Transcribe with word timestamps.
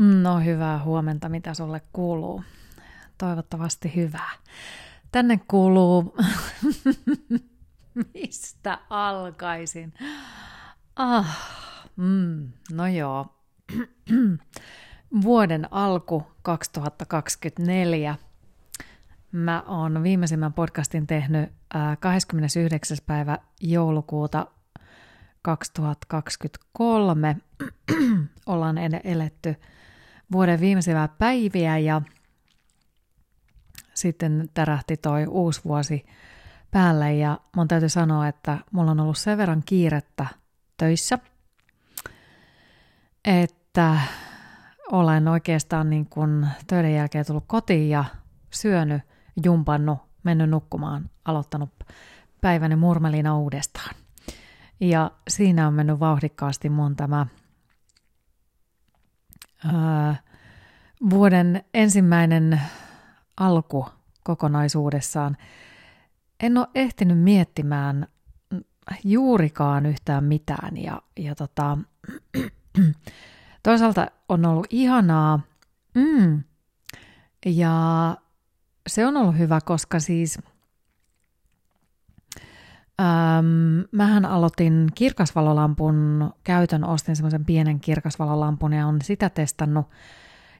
No 0.00 0.38
hyvää 0.40 0.82
huomenta, 0.84 1.28
mitä 1.28 1.54
sulle 1.54 1.82
kuuluu. 1.92 2.42
Toivottavasti 3.18 3.92
hyvää. 3.96 4.30
Tänne 5.12 5.40
kuuluu, 5.48 6.16
mistä 8.14 8.78
alkaisin? 8.90 9.94
Ah, 10.96 11.38
mm, 11.96 12.52
no 12.72 12.86
joo. 12.86 13.26
Vuoden 15.22 15.68
alku 15.70 16.26
2024. 16.42 18.16
Mä 19.32 19.62
oon 19.66 20.02
viimeisimmän 20.02 20.52
podcastin 20.52 21.06
tehnyt 21.06 21.52
29. 22.00 22.96
päivä 23.06 23.38
joulukuuta 23.60 24.46
2023. 25.42 27.36
Ollaan 28.46 28.78
eletty 29.04 29.56
vuoden 30.32 30.60
viimeisiä 30.60 31.08
päiviä 31.18 31.78
ja 31.78 32.02
sitten 33.94 34.48
tärähti 34.54 34.96
toi 34.96 35.26
uusi 35.26 35.60
vuosi 35.64 36.06
päälle 36.70 37.14
ja 37.14 37.40
mun 37.56 37.68
täytyy 37.68 37.88
sanoa, 37.88 38.28
että 38.28 38.58
mulla 38.72 38.90
on 38.90 39.00
ollut 39.00 39.18
sen 39.18 39.38
verran 39.38 39.62
kiirettä 39.66 40.26
töissä, 40.76 41.18
että 43.24 43.98
olen 44.92 45.28
oikeastaan 45.28 45.90
niin 45.90 46.06
kuin 46.06 46.46
töiden 46.66 46.94
jälkeen 46.94 47.26
tullut 47.26 47.44
kotiin 47.46 47.90
ja 47.90 48.04
syönyt, 48.50 49.02
jumpannut, 49.44 49.98
mennyt 50.22 50.50
nukkumaan, 50.50 51.10
aloittanut 51.24 51.70
päiväni 52.40 52.76
murmelina 52.76 53.38
uudestaan. 53.38 53.94
Ja 54.80 55.10
siinä 55.28 55.66
on 55.66 55.74
mennyt 55.74 56.00
vauhdikkaasti 56.00 56.68
mun 56.68 56.96
tämä 56.96 57.26
vuoden 61.10 61.64
ensimmäinen 61.74 62.60
alku 63.36 63.86
kokonaisuudessaan. 64.24 65.36
En 66.40 66.58
ole 66.58 66.68
ehtinyt 66.74 67.18
miettimään 67.18 68.06
juurikaan 69.04 69.86
yhtään 69.86 70.24
mitään 70.24 70.76
ja, 70.76 71.02
ja 71.16 71.34
tota, 71.34 71.78
toisaalta 73.62 74.06
on 74.28 74.44
ollut 74.46 74.66
ihanaa 74.70 75.40
mm, 75.94 76.42
ja 77.46 78.16
se 78.86 79.06
on 79.06 79.16
ollut 79.16 79.38
hyvä, 79.38 79.60
koska 79.64 80.00
siis– 80.00 80.38
Öm, 83.00 83.84
mähän 83.92 84.24
aloitin 84.24 84.88
kirkasvalolampun 84.94 86.30
käytön, 86.44 86.84
ostin 86.84 87.16
semmoisen 87.16 87.44
pienen 87.44 87.80
kirkasvalolampun 87.80 88.72
ja 88.72 88.86
on 88.86 88.98
sitä 89.02 89.30
testannut. 89.30 89.86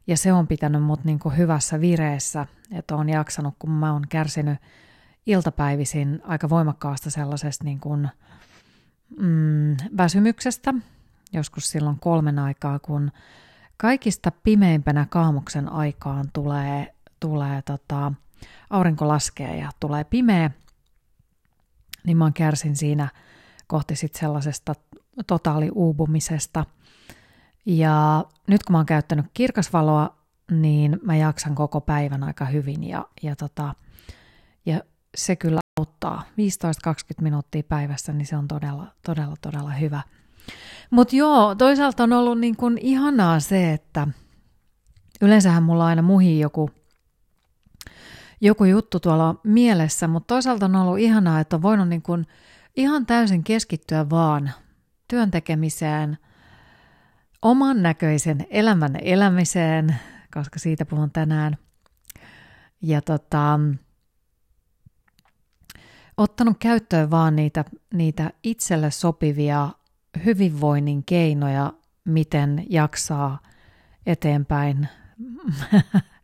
Ja 0.06 0.16
se 0.16 0.32
on 0.32 0.46
pitänyt 0.46 0.82
mut 0.82 1.04
niinku 1.04 1.30
hyvässä 1.30 1.80
vireessä, 1.80 2.46
että 2.72 2.96
on 2.96 3.08
jaksanut, 3.08 3.54
kun 3.58 3.70
mä 3.70 3.92
oon 3.92 4.02
kärsinyt 4.08 4.58
iltapäivisin 5.26 6.22
aika 6.24 6.48
voimakkaasta 6.48 7.10
sellaisesta 7.10 7.64
niinku, 7.64 7.96
mm, 7.96 9.76
väsymyksestä, 9.96 10.74
joskus 11.32 11.70
silloin 11.70 11.98
kolmen 12.00 12.38
aikaa, 12.38 12.78
kun 12.78 13.10
kaikista 13.76 14.30
pimeimpänä 14.30 15.06
kaamuksen 15.10 15.72
aikaan 15.72 16.24
tulee, 16.32 16.94
tulee 17.20 17.62
tota, 17.62 18.12
aurinko 18.70 19.08
laskee 19.08 19.56
ja 19.56 19.70
tulee 19.80 20.04
pimeä, 20.04 20.50
niin 22.04 22.16
mä 22.16 22.30
kärsin 22.34 22.76
siinä 22.76 23.08
kohti 23.66 23.96
sit 23.96 24.14
sellaisesta 24.14 24.74
totaaliuupumisesta. 25.26 26.66
Ja 27.66 28.24
nyt 28.46 28.62
kun 28.62 28.72
mä 28.72 28.78
oon 28.78 28.86
käyttänyt 28.86 29.26
kirkasvaloa, 29.34 30.16
niin 30.50 31.00
mä 31.02 31.16
jaksan 31.16 31.54
koko 31.54 31.80
päivän 31.80 32.22
aika 32.22 32.44
hyvin 32.44 32.88
ja, 32.88 33.06
ja, 33.22 33.36
tota, 33.36 33.74
ja 34.66 34.80
se 35.16 35.36
kyllä 35.36 35.60
auttaa. 35.80 36.22
15-20 36.30 36.32
minuuttia 37.22 37.62
päivässä, 37.62 38.12
niin 38.12 38.26
se 38.26 38.36
on 38.36 38.48
todella, 38.48 38.86
todella, 39.06 39.36
todella 39.40 39.70
hyvä. 39.70 40.02
Mutta 40.90 41.16
joo, 41.16 41.54
toisaalta 41.54 42.02
on 42.02 42.12
ollut 42.12 42.38
niin 42.38 42.56
kun 42.56 42.78
ihanaa 42.78 43.40
se, 43.40 43.72
että 43.72 44.08
yleensähän 45.20 45.62
mulla 45.62 45.86
aina 45.86 46.02
muhii 46.02 46.40
joku 46.40 46.70
joku 48.40 48.64
juttu 48.64 49.00
tuolla 49.00 49.40
mielessä, 49.44 50.08
mutta 50.08 50.34
toisaalta 50.34 50.66
on 50.66 50.76
ollut 50.76 50.98
ihanaa, 50.98 51.40
että 51.40 51.56
on 51.56 51.62
voinut 51.62 51.88
niin 51.88 52.02
kuin 52.02 52.26
ihan 52.76 53.06
täysin 53.06 53.44
keskittyä 53.44 54.10
vaan 54.10 54.50
työn 55.08 55.30
tekemiseen, 55.30 56.18
oman 57.42 57.82
näköisen 57.82 58.46
elämän 58.50 58.96
elämiseen, 59.02 59.96
koska 60.34 60.58
siitä 60.58 60.84
puhun 60.86 61.10
tänään. 61.10 61.56
Ja 62.82 63.02
tota, 63.02 63.60
ottanut 66.16 66.56
käyttöön 66.58 67.10
vaan 67.10 67.36
niitä, 67.36 67.64
niitä 67.94 68.30
itselle 68.42 68.90
sopivia 68.90 69.68
hyvinvoinnin 70.24 71.04
keinoja, 71.04 71.72
miten 72.04 72.66
jaksaa 72.70 73.38
eteenpäin 74.06 74.88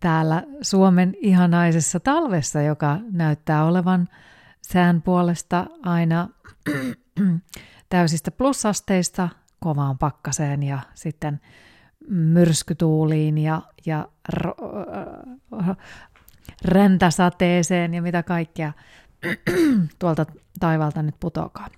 täällä 0.00 0.42
Suomen 0.62 1.14
ihanaisessa 1.20 2.00
talvessa, 2.00 2.62
joka 2.62 2.98
näyttää 3.12 3.64
olevan 3.64 4.08
sään 4.62 5.02
puolesta 5.02 5.66
aina 5.82 6.28
täysistä 7.88 8.30
plussasteista 8.30 9.28
kovaan 9.60 9.98
pakkaseen 9.98 10.62
ja 10.62 10.78
sitten 10.94 11.40
myrskytuuliin 12.08 13.38
ja, 13.38 13.62
ja 13.86 14.08
r- 14.32 14.60
räntäsateeseen 16.64 17.94
ja 17.94 18.02
mitä 18.02 18.22
kaikkea 18.22 18.72
tuolta 19.98 20.26
taivalta 20.60 21.02
nyt 21.02 21.16
putokaa. 21.20 21.68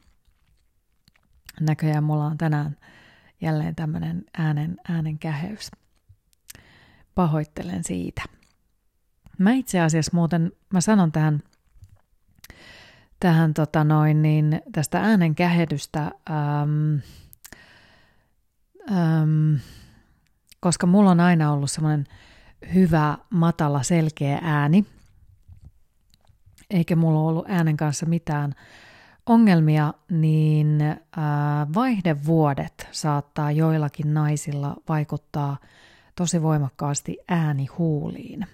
Näköjään 1.61 2.05
mulla 2.05 2.25
on 2.25 2.39
tänään 2.39 2.77
jälleen 3.41 3.75
tämmöinen 3.75 4.25
äänen, 4.39 4.77
äänen 4.89 5.19
käheys. 5.19 5.71
Pahoittelen 7.15 7.85
siitä. 7.85 8.23
Mä 9.39 9.53
itse 9.53 9.81
asiassa 9.81 10.11
muuten, 10.15 10.53
mä 10.73 10.81
sanon 10.81 11.13
tähän, 11.13 11.43
tähän 13.21 13.55
tota 13.55 13.85
noin, 13.85 14.23
niin 14.23 14.63
tästä 14.73 15.01
äänen 15.01 15.35
kähedystä, 15.35 16.03
äm, 16.03 17.01
äm, 18.91 19.59
koska 20.61 20.87
mulla 20.87 21.11
on 21.11 21.21
aina 21.21 21.53
ollut 21.53 21.71
semmoinen 21.71 22.07
hyvä, 22.75 23.19
matala, 23.31 23.83
selkeä 23.83 24.39
ääni, 24.43 24.87
eikä 26.71 26.97
mulla 26.97 27.21
ollut 27.21 27.47
äänen 27.49 27.77
kanssa 27.77 28.07
mitään 28.07 28.55
ongelmia, 29.27 29.95
niin 30.11 30.79
vaihdevuodet 31.75 32.89
saattaa 32.93 33.51
joillakin 33.53 34.15
naisilla 34.15 34.77
vaikuttaa– 34.89 35.57
tosi 36.15 36.43
voimakkaasti 36.43 37.19
äänihuuliin. 37.29 38.47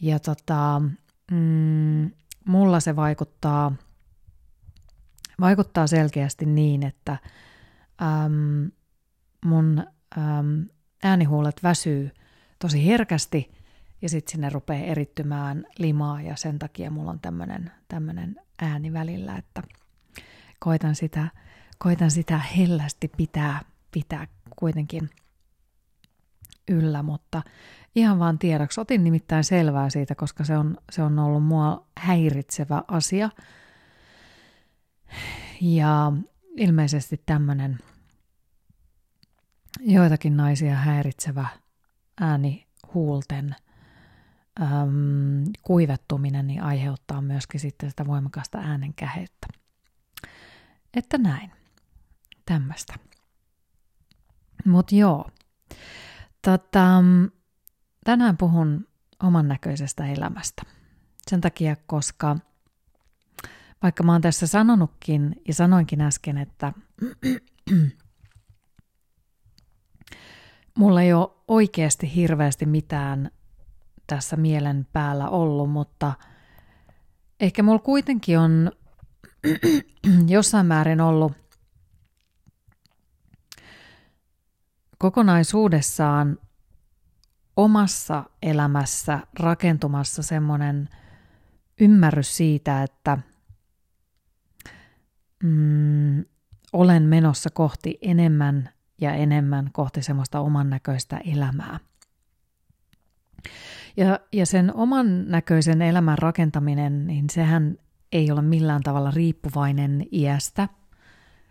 Ja 0.00 0.18
tota, 0.18 0.82
mm, 1.30 2.10
mulla 2.44 2.80
se 2.80 2.96
vaikuttaa, 2.96 3.72
vaikuttaa 5.40 5.86
selkeästi 5.86 6.46
niin, 6.46 6.82
että 6.82 7.16
äm, 8.02 8.70
mun 9.44 9.86
äm, 10.18 10.66
äänihuulet 11.02 11.62
väsyy 11.62 12.10
tosi 12.58 12.86
herkästi 12.86 13.50
ja 14.02 14.08
sitten 14.08 14.32
sinne 14.32 14.50
rupeaa 14.50 14.84
erittymään 14.84 15.64
limaa 15.78 16.22
ja 16.22 16.36
sen 16.36 16.58
takia 16.58 16.90
mulla 16.90 17.10
on 17.10 17.20
tämmöinen 17.88 18.36
ääni 18.62 18.92
välillä, 18.92 19.36
että 19.36 19.62
koitan 20.58 20.94
sitä, 20.94 21.28
koitan 21.78 22.10
sitä 22.10 22.38
hellästi 22.38 23.08
pitää, 23.08 23.60
pitää 23.92 24.26
kuitenkin– 24.56 25.10
yllä, 26.68 27.02
mutta 27.02 27.42
ihan 27.94 28.18
vaan 28.18 28.38
tiedoksi. 28.38 28.80
Otin 28.80 29.04
nimittäin 29.04 29.44
selvää 29.44 29.90
siitä, 29.90 30.14
koska 30.14 30.44
se 30.44 30.56
on, 30.58 30.76
se 30.92 31.02
on 31.02 31.18
ollut 31.18 31.44
mua 31.44 31.86
häiritsevä 31.98 32.82
asia. 32.88 33.30
Ja 35.60 36.12
ilmeisesti 36.56 37.22
tämmöinen 37.26 37.78
joitakin 39.80 40.36
naisia 40.36 40.74
häiritsevä 40.74 41.48
ääni 42.20 42.66
huulten 42.94 43.54
äm, 44.62 45.44
kuivettuminen 45.62 46.46
niin 46.46 46.62
aiheuttaa 46.62 47.20
myöskin 47.20 47.60
sitten 47.60 47.90
sitä 47.90 48.06
voimakasta 48.06 48.58
äänenkäheyttä. 48.58 49.46
Että 50.94 51.18
näin. 51.18 51.50
Tämmöistä. 52.46 52.94
Mutta 54.64 54.94
joo, 54.94 55.30
Tota, 56.42 57.02
tänään 58.04 58.36
puhun 58.36 58.86
oman 59.22 59.48
näköisestä 59.48 60.06
elämästä. 60.06 60.62
Sen 61.30 61.40
takia, 61.40 61.76
koska 61.86 62.36
vaikka 63.82 64.02
mä 64.02 64.12
oon 64.12 64.20
tässä 64.20 64.46
sanonutkin 64.46 65.42
ja 65.48 65.54
sanoinkin 65.54 66.00
äsken, 66.00 66.38
että 66.38 66.72
mulla 70.78 71.02
ei 71.02 71.12
ole 71.12 71.30
oikeasti 71.48 72.14
hirveästi 72.14 72.66
mitään 72.66 73.30
tässä 74.06 74.36
mielen 74.36 74.86
päällä 74.92 75.28
ollut, 75.28 75.70
mutta 75.70 76.12
ehkä 77.40 77.62
mulla 77.62 77.78
kuitenkin 77.78 78.38
on 78.38 78.72
jossain 80.28 80.66
määrin 80.66 81.00
ollut 81.00 81.32
kokonaisuudessaan 84.98 86.38
omassa 87.56 88.24
elämässä 88.42 89.20
rakentumassa 89.40 90.22
semmoinen 90.22 90.88
ymmärrys 91.80 92.36
siitä, 92.36 92.82
että 92.82 93.18
mm, 95.42 96.24
olen 96.72 97.02
menossa 97.02 97.50
kohti 97.50 97.98
enemmän 98.02 98.68
ja 99.00 99.14
enemmän 99.14 99.70
kohti 99.72 100.02
semmoista 100.02 100.40
oman 100.40 100.70
näköistä 100.70 101.20
elämää. 101.32 101.80
Ja, 103.96 104.20
ja 104.32 104.46
sen 104.46 104.74
oman 104.74 105.28
näköisen 105.28 105.82
elämän 105.82 106.18
rakentaminen, 106.18 107.06
niin 107.06 107.30
sehän 107.30 107.76
ei 108.12 108.30
ole 108.30 108.42
millään 108.42 108.82
tavalla 108.82 109.10
riippuvainen 109.10 110.06
iästä. 110.12 110.68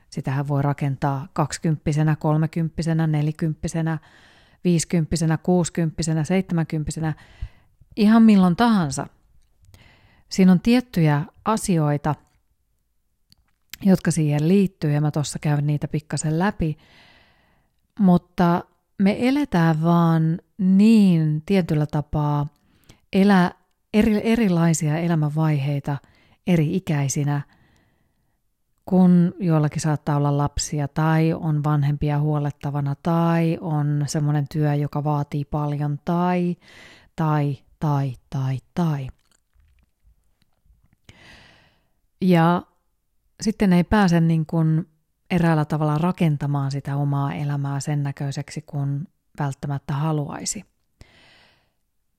Sitähän 0.09 0.48
voi 0.48 0.62
rakentaa 0.62 1.27
kaksikymppisenä, 1.33 2.15
kolmekymppisenä, 2.15 3.07
nelikymppisenä, 3.07 3.98
viisikymppisenä, 4.63 5.38
kuusikymppisenä, 5.38 6.24
seitsemänkymppisenä, 6.24 7.13
ihan 7.95 8.24
milloin 8.24 8.56
tahansa. 8.56 9.07
Siinä 10.30 10.51
on 10.51 10.59
tiettyjä 10.62 11.25
asioita, 11.45 12.15
jotka 13.83 14.12
siihen 14.12 14.48
liittyy, 14.48 14.92
ja 14.92 15.01
mä 15.01 15.12
tuossa 15.12 15.39
käyn 15.39 15.68
niitä 15.68 15.88
pikkasen 15.88 16.39
läpi, 16.39 16.77
mutta 18.00 18.63
me 19.01 19.18
eletään 19.19 19.83
vaan 19.83 20.39
niin 20.57 21.44
tietyllä 21.45 21.86
tapaa 21.86 22.48
elää 23.13 23.51
eri, 23.94 24.21
erilaisia 24.24 24.98
elämänvaiheita 24.98 25.98
eri 26.48 26.75
ikäisinä, 26.75 27.42
kun 28.88 29.34
joillakin 29.39 29.81
saattaa 29.81 30.18
olla 30.18 30.38
lapsia 30.38 30.88
tai 30.88 31.34
on 31.34 31.63
vanhempia 31.63 32.19
huolettavana 32.19 32.95
tai 33.04 33.57
on 33.62 34.04
semmoinen 34.07 34.48
työ, 34.51 34.74
joka 34.74 35.04
vaatii 35.04 35.45
paljon 35.45 36.00
tai, 36.06 36.56
tai, 37.16 37.57
tai, 37.80 38.13
tai, 38.30 38.57
tai. 38.75 39.07
Ja 42.22 42.62
sitten 43.42 43.74
ei 43.74 43.84
pääse 43.84 44.19
niin 44.22 44.45
kuin 44.45 44.90
eräällä 45.31 45.66
tavalla 45.66 45.98
rakentamaan 45.98 46.72
sitä 46.72 46.95
omaa 46.95 47.33
elämää 47.33 47.80
sen 47.80 48.04
näköiseksi 48.04 48.62
kuin 48.62 49.07
välttämättä 49.40 49.94
haluaisi. 49.94 50.66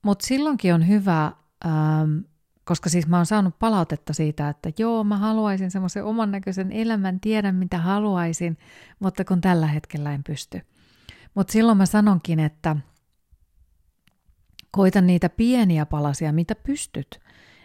Mutta 0.01 0.27
silloinkin 0.27 0.73
on 0.73 0.87
hyvä, 0.87 1.31
ähm, 1.65 2.19
koska 2.69 2.89
siis 2.89 3.07
mä 3.07 3.17
oon 3.17 3.25
saanut 3.25 3.59
palautetta 3.59 4.13
siitä, 4.13 4.49
että 4.49 4.71
joo, 4.77 5.03
mä 5.03 5.17
haluaisin 5.17 5.71
semmoisen 5.71 6.05
oman 6.05 6.31
näköisen 6.31 6.71
elämän, 6.71 7.19
tiedän 7.19 7.55
mitä 7.55 7.77
haluaisin, 7.77 8.57
mutta 8.99 9.25
kun 9.25 9.41
tällä 9.41 9.67
hetkellä 9.67 10.13
en 10.13 10.23
pysty. 10.23 10.61
Mutta 11.35 11.51
silloin 11.51 11.77
mä 11.77 11.85
sanonkin, 11.85 12.39
että 12.39 12.75
koita 14.71 15.01
niitä 15.01 15.29
pieniä 15.29 15.85
palasia, 15.85 16.33
mitä 16.33 16.55
pystyt, 16.55 17.19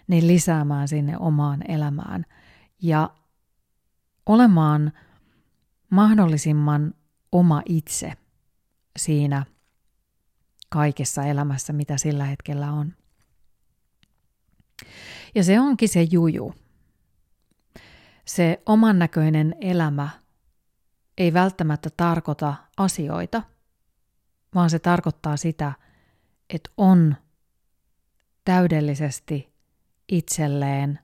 niin 0.06 0.27
lisäämään 0.27 0.89
sinne 0.89 1.19
omaan 1.19 1.71
elämään 1.71 2.27
ja 2.83 3.11
olemaan 4.27 4.93
mahdollisimman 5.91 6.95
oma 7.33 7.62
itse 7.67 8.12
siinä 8.99 9.47
kaikessa 10.69 11.25
elämässä, 11.25 11.73
mitä 11.73 11.99
sillä 11.99 12.25
hetkellä 12.25 12.73
on. 12.73 12.95
Ja 15.35 15.45
se 15.45 15.61
onkin 15.61 15.89
se 15.89 16.03
juju. 16.03 16.55
Se 18.25 18.63
oman 18.67 18.99
näköinen 18.99 19.57
elämä 19.61 20.09
ei 21.19 21.33
välttämättä 21.33 21.91
tarkoita 21.97 22.55
asioita, 22.77 23.43
vaan 24.55 24.71
se 24.71 24.79
tarkoittaa 24.79 25.37
sitä, 25.37 25.73
että 26.51 26.71
on 26.77 27.17
täydellisesti 28.45 29.55
itselleen 30.09 30.99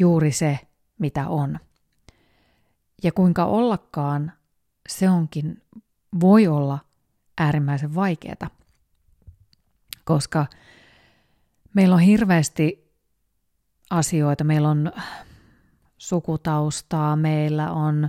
juuri 0.00 0.32
se, 0.32 0.58
mitä 0.98 1.28
on. 1.28 1.58
Ja 3.02 3.12
kuinka 3.12 3.44
ollakaan, 3.44 4.32
se 4.88 5.10
onkin, 5.10 5.62
voi 6.20 6.46
olla 6.46 6.78
äärimmäisen 7.38 7.94
vaikeaa, 7.94 8.50
koska 10.04 10.46
meillä 11.74 11.94
on 11.94 12.00
hirveästi 12.00 12.92
asioita, 13.90 14.44
meillä 14.44 14.68
on 14.70 14.92
sukutaustaa, 15.98 17.16
meillä 17.16 17.72
on 17.72 18.08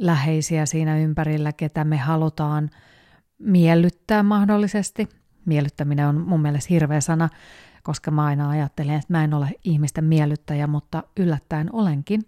läheisiä 0.00 0.66
siinä 0.66 0.98
ympärillä, 0.98 1.52
ketä 1.52 1.84
me 1.84 1.96
halutaan 1.96 2.70
miellyttää 3.38 4.22
mahdollisesti. 4.22 5.08
Miellyttäminen 5.44 6.06
on 6.06 6.20
mun 6.20 6.42
mielestä 6.42 6.68
hirveä 6.70 7.00
sana, 7.00 7.28
koska 7.82 8.10
mä 8.10 8.24
aina 8.24 8.50
ajattelen, 8.50 8.94
että 8.94 9.12
mä 9.12 9.24
en 9.24 9.34
ole 9.34 9.50
ihmisten 9.64 10.04
miellyttäjä, 10.04 10.66
mutta 10.66 11.02
yllättäen 11.16 11.74
olenkin. 11.74 12.22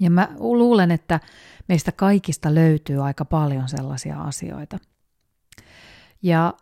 Ja 0.00 0.10
mä 0.10 0.28
luulen, 0.38 0.90
että 0.90 1.20
meistä 1.68 1.92
kaikista 1.92 2.54
löytyy 2.54 3.06
aika 3.06 3.24
paljon 3.24 3.68
sellaisia 3.68 4.20
asioita. 4.22 4.78
Ja 6.22 6.54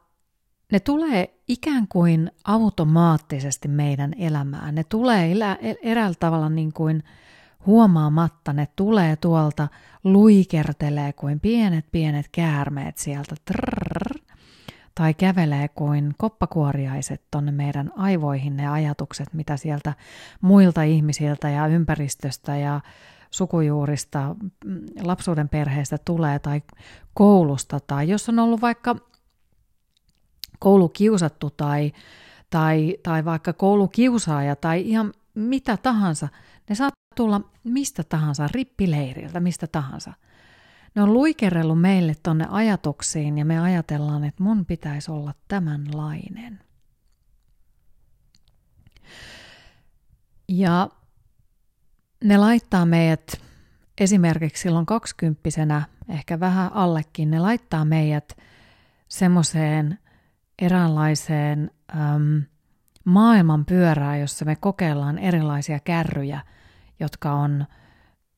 ne 0.73 0.81
tulee 0.81 1.40
ikään 1.50 1.88
kuin 1.88 2.31
automaattisesti 2.44 3.69
meidän 3.69 4.14
elämään. 4.19 4.75
Ne 4.75 4.85
tulee 4.85 5.32
eräällä 5.82 6.17
tavalla 6.20 6.49
niin 6.49 6.73
kuin 6.73 7.02
huomaamatta, 7.67 8.52
ne 8.52 8.69
tulee 8.76 9.17
tuolta, 9.17 9.69
luikertelee 10.05 11.12
kuin 11.12 11.41
pienet 11.41 11.87
pienet 11.93 12.26
käärmeet 12.32 12.99
sieltä. 12.99 13.35
Trrr, 13.44 14.19
tai 14.94 15.14
kävelee 15.14 15.69
kuin 15.69 16.14
koppakuoriaiset 16.19 17.23
tonne 17.31 17.52
meidän 17.52 17.93
aivoihin 17.97 18.56
ne 18.56 18.69
ajatukset, 18.69 19.35
mitä 19.35 19.56
sieltä 19.56 19.94
muilta 20.41 20.82
ihmisiltä 20.82 21.49
ja 21.50 21.67
ympäristöstä 21.67 22.56
ja 22.56 22.81
sukujuurista, 23.31 24.37
mm, 24.64 24.81
lapsuuden 25.02 25.49
perheestä 25.49 25.99
tulee 25.99 26.38
tai 26.38 26.62
koulusta 27.14 27.81
tai 27.81 28.08
jos 28.08 28.28
on 28.28 28.38
ollut 28.38 28.61
vaikka 28.61 28.97
koulukiusattu 30.61 31.50
tai, 31.50 31.93
tai, 32.50 32.97
tai 33.02 33.25
vaikka 33.25 33.52
koulukiusaaja 33.52 34.57
tai 34.57 34.83
ihan 34.88 35.12
mitä 35.35 35.76
tahansa, 35.76 36.29
ne 36.69 36.75
saa 36.75 36.90
tulla 37.17 37.40
mistä 37.64 38.05
tahansa, 38.05 38.49
rippileiriltä, 38.52 39.40
mistä 39.40 39.67
tahansa. 39.67 40.12
Ne 40.95 41.02
on 41.02 41.12
luikerellut 41.12 41.81
meille 41.81 42.14
tonne 42.23 42.47
ajatuksiin 42.50 43.38
ja 43.38 43.45
me 43.45 43.61
ajatellaan, 43.61 44.25
että 44.25 44.43
mun 44.43 44.67
pitäisi 44.67 45.11
olla 45.11 45.35
tämänlainen. 45.49 46.61
Ja 50.49 50.88
ne 52.25 52.38
laittaa 52.38 52.87
meidät 52.87 53.40
esimerkiksi 53.99 54.62
silloin 54.62 54.87
kaksikymppisenä, 54.87 55.83
ehkä 56.09 56.40
vähän 56.40 56.73
allekin, 56.73 57.31
ne 57.31 57.38
laittaa 57.38 57.85
meidät 57.85 58.37
semmoiseen 59.09 59.99
eräänlaiseen 60.61 61.71
äm, 61.97 62.43
maailman 63.05 63.64
pyörää, 63.64 64.17
jossa 64.17 64.45
me 64.45 64.57
kokeillaan 64.57 65.19
erilaisia 65.19 65.81
kärryjä, 65.81 66.40
jotka 67.00 67.33
on 67.33 67.67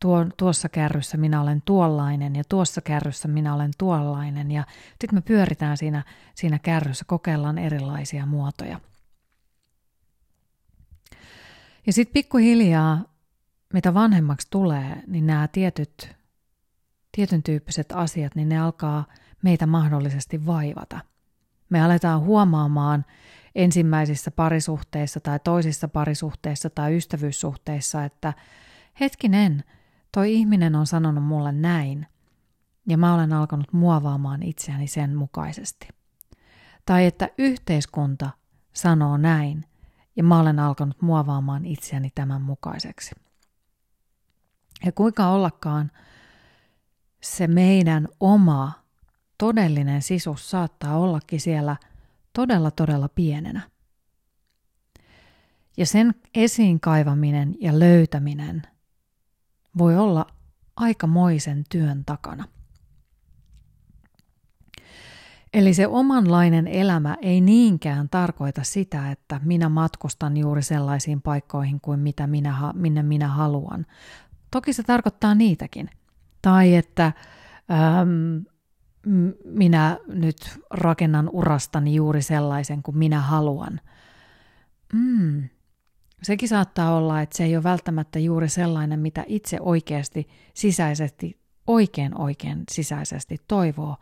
tuo, 0.01 0.27
tuossa 0.37 0.69
kärryssä 0.69 1.17
minä 1.17 1.41
olen 1.41 1.63
tuollainen 1.65 2.37
ja 2.37 2.43
tuossa 2.49 2.81
kärryssä 2.81 3.29
minä 3.29 3.55
olen 3.55 3.71
tuollainen 3.79 4.51
ja 4.51 4.65
sitten 4.89 5.15
me 5.15 5.21
pyöritään 5.21 5.77
siinä, 5.77 6.05
siinä 6.35 6.59
kärryssä, 6.59 7.05
kokeillaan 7.05 7.59
erilaisia 7.59 8.27
muotoja. 8.27 8.81
Ja 11.87 11.93
sitten 11.93 12.13
pikkuhiljaa 12.13 13.13
mitä 13.73 13.95
vanhemmaksi 13.95 14.47
tulee, 14.51 15.03
niin 15.07 15.27
nämä 15.27 15.49
tietyt, 15.49 16.17
tietyn 17.13 17.43
tyyppiset 17.43 17.93
asiat, 17.93 18.35
niin 18.35 18.49
ne 18.49 18.61
alkaa 18.61 19.05
meitä 19.43 19.67
mahdollisesti 19.67 20.47
vaivata. 20.47 21.01
Me 21.73 21.83
aletaan 21.83 22.21
huomaamaan 22.21 23.05
ensimmäisissä 23.55 24.31
parisuhteissa 24.31 25.21
tai 25.21 25.41
toisissa 25.45 25.89
parisuhteissa 25.89 26.71
tai 26.71 26.97
ystävyyssuhteissa, 26.97 28.05
että 28.05 28.35
hetkinen, 29.01 29.65
toi 30.15 30.33
ihminen 30.33 30.75
on 30.75 30.87
sanonut 30.87 31.25
mulle 31.25 31.53
näin, 31.53 32.07
ja 32.89 32.99
mä 32.99 33.15
olen 33.15 33.33
alkanut 33.33 33.73
muovaamaan 33.73 34.43
itseäni 34.43 34.87
sen 34.87 35.17
mukaisesti. 35.17 35.89
Tai 36.87 37.07
että 37.07 37.29
yhteiskunta 37.39 38.31
sanoo 38.73 39.17
näin, 39.17 39.65
ja 40.17 40.25
mä 40.25 40.41
olen 40.41 40.59
alkanut 40.59 41.03
muovaamaan 41.03 41.65
itseäni 41.65 42.11
tämän 42.15 42.43
mukaiseksi. 42.43 43.15
Ja 44.85 44.93
kuinka 44.93 45.29
ollakaan, 45.29 45.91
se 47.23 47.47
meidän 47.47 48.09
oma 48.21 48.82
todellinen 49.43 50.03
sisus 50.03 50.51
saattaa 50.51 50.99
ollakin 50.99 51.41
siellä 51.41 51.77
todella 52.33 52.71
todella 52.71 53.09
pienenä. 53.09 53.61
Ja 55.77 55.87
sen 55.87 56.15
esiin 56.35 56.81
kaivaminen 56.81 57.55
ja 57.61 57.79
löytäminen 57.79 58.63
voi 59.79 59.97
olla 59.97 60.27
aikamoisen 60.77 61.65
työn 61.71 62.05
takana. 62.05 62.45
Eli 65.53 65.75
se 65.75 65.87
omanlainen 65.87 66.67
elämä 66.67 67.17
ei 67.23 67.41
niinkään 67.41 68.09
tarkoita 68.09 68.65
sitä, 68.65 69.11
että 69.11 69.41
minä 69.45 69.69
matkustan 69.69 70.37
juuri 70.37 70.63
sellaisiin 70.63 71.23
paikkoihin 71.23 71.81
kuin 71.81 72.01
mitä 72.01 72.27
minä, 72.27 72.73
minne 72.75 73.03
minä 73.03 73.29
haluan. 73.29 73.87
Toki 74.51 74.73
se 74.73 74.83
tarkoittaa 74.83 75.35
niitäkin. 75.35 75.91
Tai 76.43 76.75
että 76.75 77.05
ähm, 77.71 78.52
minä 79.45 79.99
nyt 80.07 80.61
rakennan 80.71 81.31
urastani 81.33 81.95
juuri 81.95 82.23
sellaisen 82.23 82.83
kuin 82.83 82.99
minä 82.99 83.21
haluan. 83.21 83.81
Mm. 84.93 85.49
Sekin 86.23 86.49
saattaa 86.49 86.97
olla, 86.97 87.21
että 87.21 87.37
se 87.37 87.45
ei 87.45 87.57
ole 87.57 87.63
välttämättä 87.63 88.19
juuri 88.19 88.49
sellainen, 88.49 89.01
mitä 89.01 89.25
itse 89.27 89.59
oikeasti 89.61 90.29
sisäisesti, 90.55 91.41
oikein 91.67 92.19
oikein 92.19 92.63
sisäisesti 92.71 93.37
toivoo, 93.49 93.97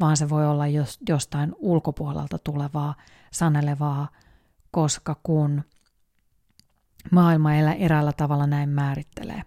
vaan 0.00 0.16
se 0.16 0.28
voi 0.28 0.46
olla 0.46 0.64
jostain 1.08 1.54
ulkopuolelta 1.58 2.38
tulevaa, 2.38 2.94
sanelevaa, 3.30 4.08
koska 4.70 5.16
kun 5.22 5.62
maailma 7.10 7.54
eräällä 7.54 8.12
tavalla 8.12 8.46
näin 8.46 8.68
määrittelee. 8.68 9.42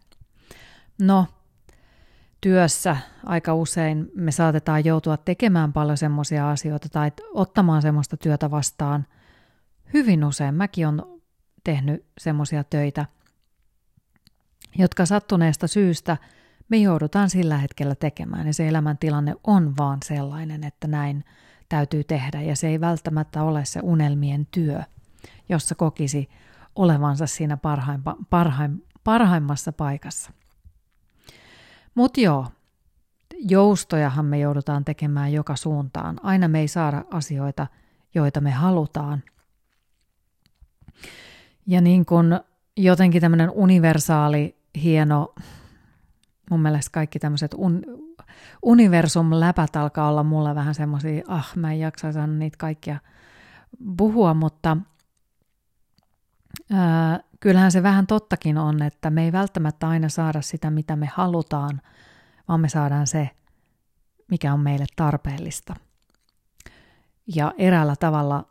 No, 1.02 1.28
työssä 2.42 2.98
aika 3.26 3.54
usein 3.54 4.12
me 4.16 4.32
saatetaan 4.32 4.86
joutua 4.86 5.18
tekemään 5.18 5.74
paljon 5.74 5.98
semmoisia 5.98 6.50
asioita 6.52 6.90
tai 6.90 7.12
ottamaan 7.34 7.82
semmoista 7.82 8.18
työtä 8.18 8.52
vastaan. 8.52 9.06
Hyvin 9.94 10.26
usein 10.26 10.56
mäkin 10.56 10.88
on 10.88 11.22
tehnyt 11.64 12.06
semmoisia 12.18 12.64
töitä, 12.64 13.06
jotka 14.78 15.06
sattuneesta 15.06 15.68
syystä 15.68 16.18
me 16.70 16.78
joudutaan 16.78 17.30
sillä 17.30 17.58
hetkellä 17.58 17.96
tekemään 17.96 18.48
ja 18.48 18.54
se 18.54 18.68
elämäntilanne 18.68 19.36
on 19.44 19.78
vaan 19.78 20.00
sellainen, 20.06 20.64
että 20.64 20.88
näin 20.88 21.24
täytyy 21.70 22.04
tehdä 22.04 22.42
ja 22.42 22.56
se 22.56 22.68
ei 22.68 22.82
välttämättä 22.82 23.44
ole 23.44 23.66
se 23.66 23.80
unelmien 23.84 24.48
työ, 24.52 24.84
jossa 25.50 25.76
kokisi 25.76 26.30
olevansa 26.76 27.28
siinä 27.28 27.58
parhaimpa, 27.58 28.16
parhaim, 28.30 28.80
parhaimmassa 29.04 29.74
paikassa. 29.74 30.32
Mutta 31.96 32.22
joo, 32.22 32.48
joustojahan 33.50 34.26
me 34.26 34.40
joudutaan 34.40 34.86
tekemään 34.86 35.34
joka 35.34 35.56
suuntaan. 35.56 36.20
Aina 36.24 36.48
me 36.48 36.60
ei 36.60 36.68
saada 36.68 37.06
asioita, 37.12 37.68
joita 38.16 38.42
me 38.42 38.52
halutaan. 38.52 39.24
Ja 41.68 41.82
niin 41.82 42.06
kuin 42.06 42.40
jotenkin 42.78 43.22
tämmöinen 43.22 43.50
universaali, 43.50 44.56
hieno, 44.76 45.36
mun 46.50 46.62
mielestä 46.62 46.92
kaikki 46.92 47.20
tämmöiset 47.20 47.54
un, 47.58 47.82
universum-läpät 48.62 49.76
alkaa 49.76 50.10
olla 50.10 50.24
mulle 50.24 50.56
vähän 50.56 50.76
semmoisia, 50.76 51.24
ah 51.28 51.52
mä 51.56 51.72
en 51.72 51.80
jaksa 51.80 52.12
sanoa 52.12 52.28
niitä 52.28 52.58
kaikkia 52.58 53.00
puhua, 53.98 54.34
mutta 54.34 54.78
ää, 56.72 57.20
kyllähän 57.42 57.72
se 57.72 57.84
vähän 57.84 58.08
tottakin 58.08 58.58
on, 58.58 58.82
että 58.82 59.10
me 59.10 59.24
ei 59.24 59.32
välttämättä 59.32 59.90
aina 59.90 60.10
saada 60.10 60.42
sitä, 60.42 60.70
mitä 60.72 60.96
me 60.96 61.06
halutaan, 61.14 61.82
vaan 62.48 62.60
me 62.60 62.70
saadaan 62.70 63.08
se, 63.08 63.30
mikä 64.32 64.54
on 64.54 64.60
meille 64.60 64.86
tarpeellista. 64.96 65.76
Ja 67.36 67.54
eräällä 67.58 67.96
tavalla 67.96 68.48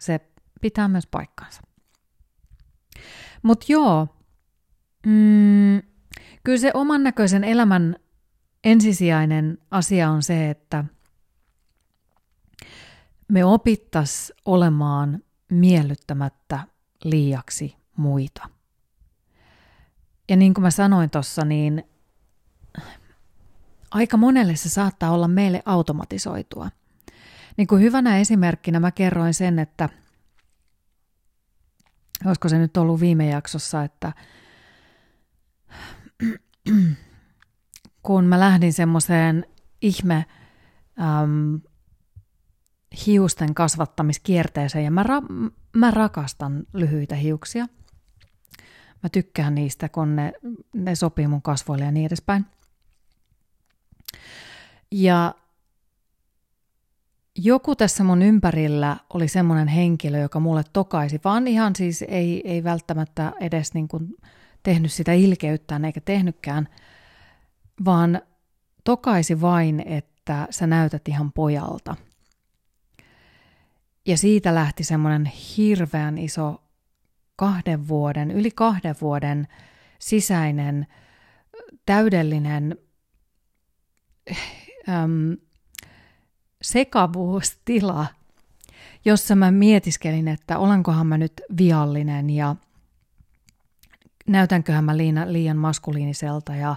se 0.00 0.20
pitää 0.60 0.88
myös 0.88 1.06
paikkansa. 1.06 1.62
Mutta 3.42 3.66
joo, 3.68 4.08
mm, 5.06 5.82
kyllä 6.44 6.58
se 6.58 6.70
oman 6.74 7.02
näköisen 7.02 7.44
elämän 7.44 7.96
ensisijainen 8.64 9.58
asia 9.70 10.10
on 10.10 10.22
se, 10.22 10.50
että 10.50 10.84
me 13.28 13.44
opittas 13.44 14.32
olemaan 14.44 15.22
miellyttämättä 15.50 16.60
liiaksi 17.04 17.77
muita. 17.98 18.48
Ja 20.28 20.36
niin 20.36 20.54
kuin 20.54 20.62
mä 20.62 20.70
sanoin 20.70 21.10
tuossa, 21.10 21.44
niin 21.44 21.84
aika 23.90 24.16
monelle 24.16 24.56
se 24.56 24.68
saattaa 24.68 25.10
olla 25.10 25.28
meille 25.28 25.62
automatisoitua. 25.64 26.70
Niin 27.56 27.68
kuin 27.68 27.82
hyvänä 27.82 28.18
esimerkkinä 28.18 28.80
mä 28.80 28.90
kerroin 28.90 29.34
sen, 29.34 29.58
että 29.58 29.88
olisiko 32.24 32.48
se 32.48 32.58
nyt 32.58 32.76
ollut 32.76 33.00
viime 33.00 33.28
jaksossa, 33.28 33.84
että 33.84 34.12
kun 38.02 38.24
mä 38.24 38.40
lähdin 38.40 38.72
semmoiseen 38.72 39.46
ihme 39.82 40.26
äm, 41.00 41.60
hiusten 43.06 43.54
kasvattamiskierteeseen 43.54 44.84
ja 44.84 44.90
mä, 44.90 45.02
ra- 45.02 45.52
mä 45.76 45.90
rakastan 45.90 46.64
lyhyitä 46.72 47.14
hiuksia. 47.14 47.66
Mä 49.02 49.08
tykkään 49.08 49.54
niistä, 49.54 49.88
kun 49.88 50.16
ne, 50.16 50.32
ne 50.72 50.94
sopii 50.94 51.26
mun 51.26 51.42
kasvoille 51.42 51.84
ja 51.84 51.92
niin 51.92 52.06
edespäin. 52.06 52.46
Ja 54.90 55.34
joku 57.36 57.76
tässä 57.76 58.04
mun 58.04 58.22
ympärillä 58.22 58.96
oli 59.14 59.28
semmoinen 59.28 59.68
henkilö, 59.68 60.18
joka 60.18 60.40
mulle 60.40 60.62
tokaisi, 60.72 61.20
vaan 61.24 61.48
ihan 61.48 61.76
siis 61.76 62.04
ei, 62.08 62.42
ei 62.44 62.64
välttämättä 62.64 63.32
edes 63.40 63.74
niin 63.74 63.88
kuin 63.88 64.14
tehnyt 64.62 64.92
sitä 64.92 65.12
ilkeyttään 65.12 65.84
eikä 65.84 66.00
tehnytkään, 66.00 66.68
vaan 67.84 68.20
tokaisi 68.84 69.40
vain, 69.40 69.82
että 69.86 70.46
sä 70.50 70.66
näytät 70.66 71.08
ihan 71.08 71.32
pojalta. 71.32 71.96
Ja 74.06 74.16
siitä 74.16 74.54
lähti 74.54 74.84
semmoinen 74.84 75.24
hirveän 75.56 76.18
iso 76.18 76.62
kahden 77.38 77.88
vuoden, 77.88 78.30
yli 78.30 78.50
kahden 78.50 78.94
vuoden 79.00 79.48
sisäinen 79.98 80.86
täydellinen 81.86 82.78
äm, 84.88 85.36
sekavuustila, 86.62 88.06
jossa 89.04 89.36
mä 89.36 89.50
mietiskelin, 89.50 90.28
että 90.28 90.58
olenkohan 90.58 91.06
mä 91.06 91.18
nyt 91.18 91.32
viallinen 91.58 92.30
ja 92.30 92.56
näytänköhän 94.26 94.84
mä 94.84 94.96
liian, 94.96 95.32
liian 95.32 95.56
maskuliiniselta 95.56 96.54
ja 96.54 96.76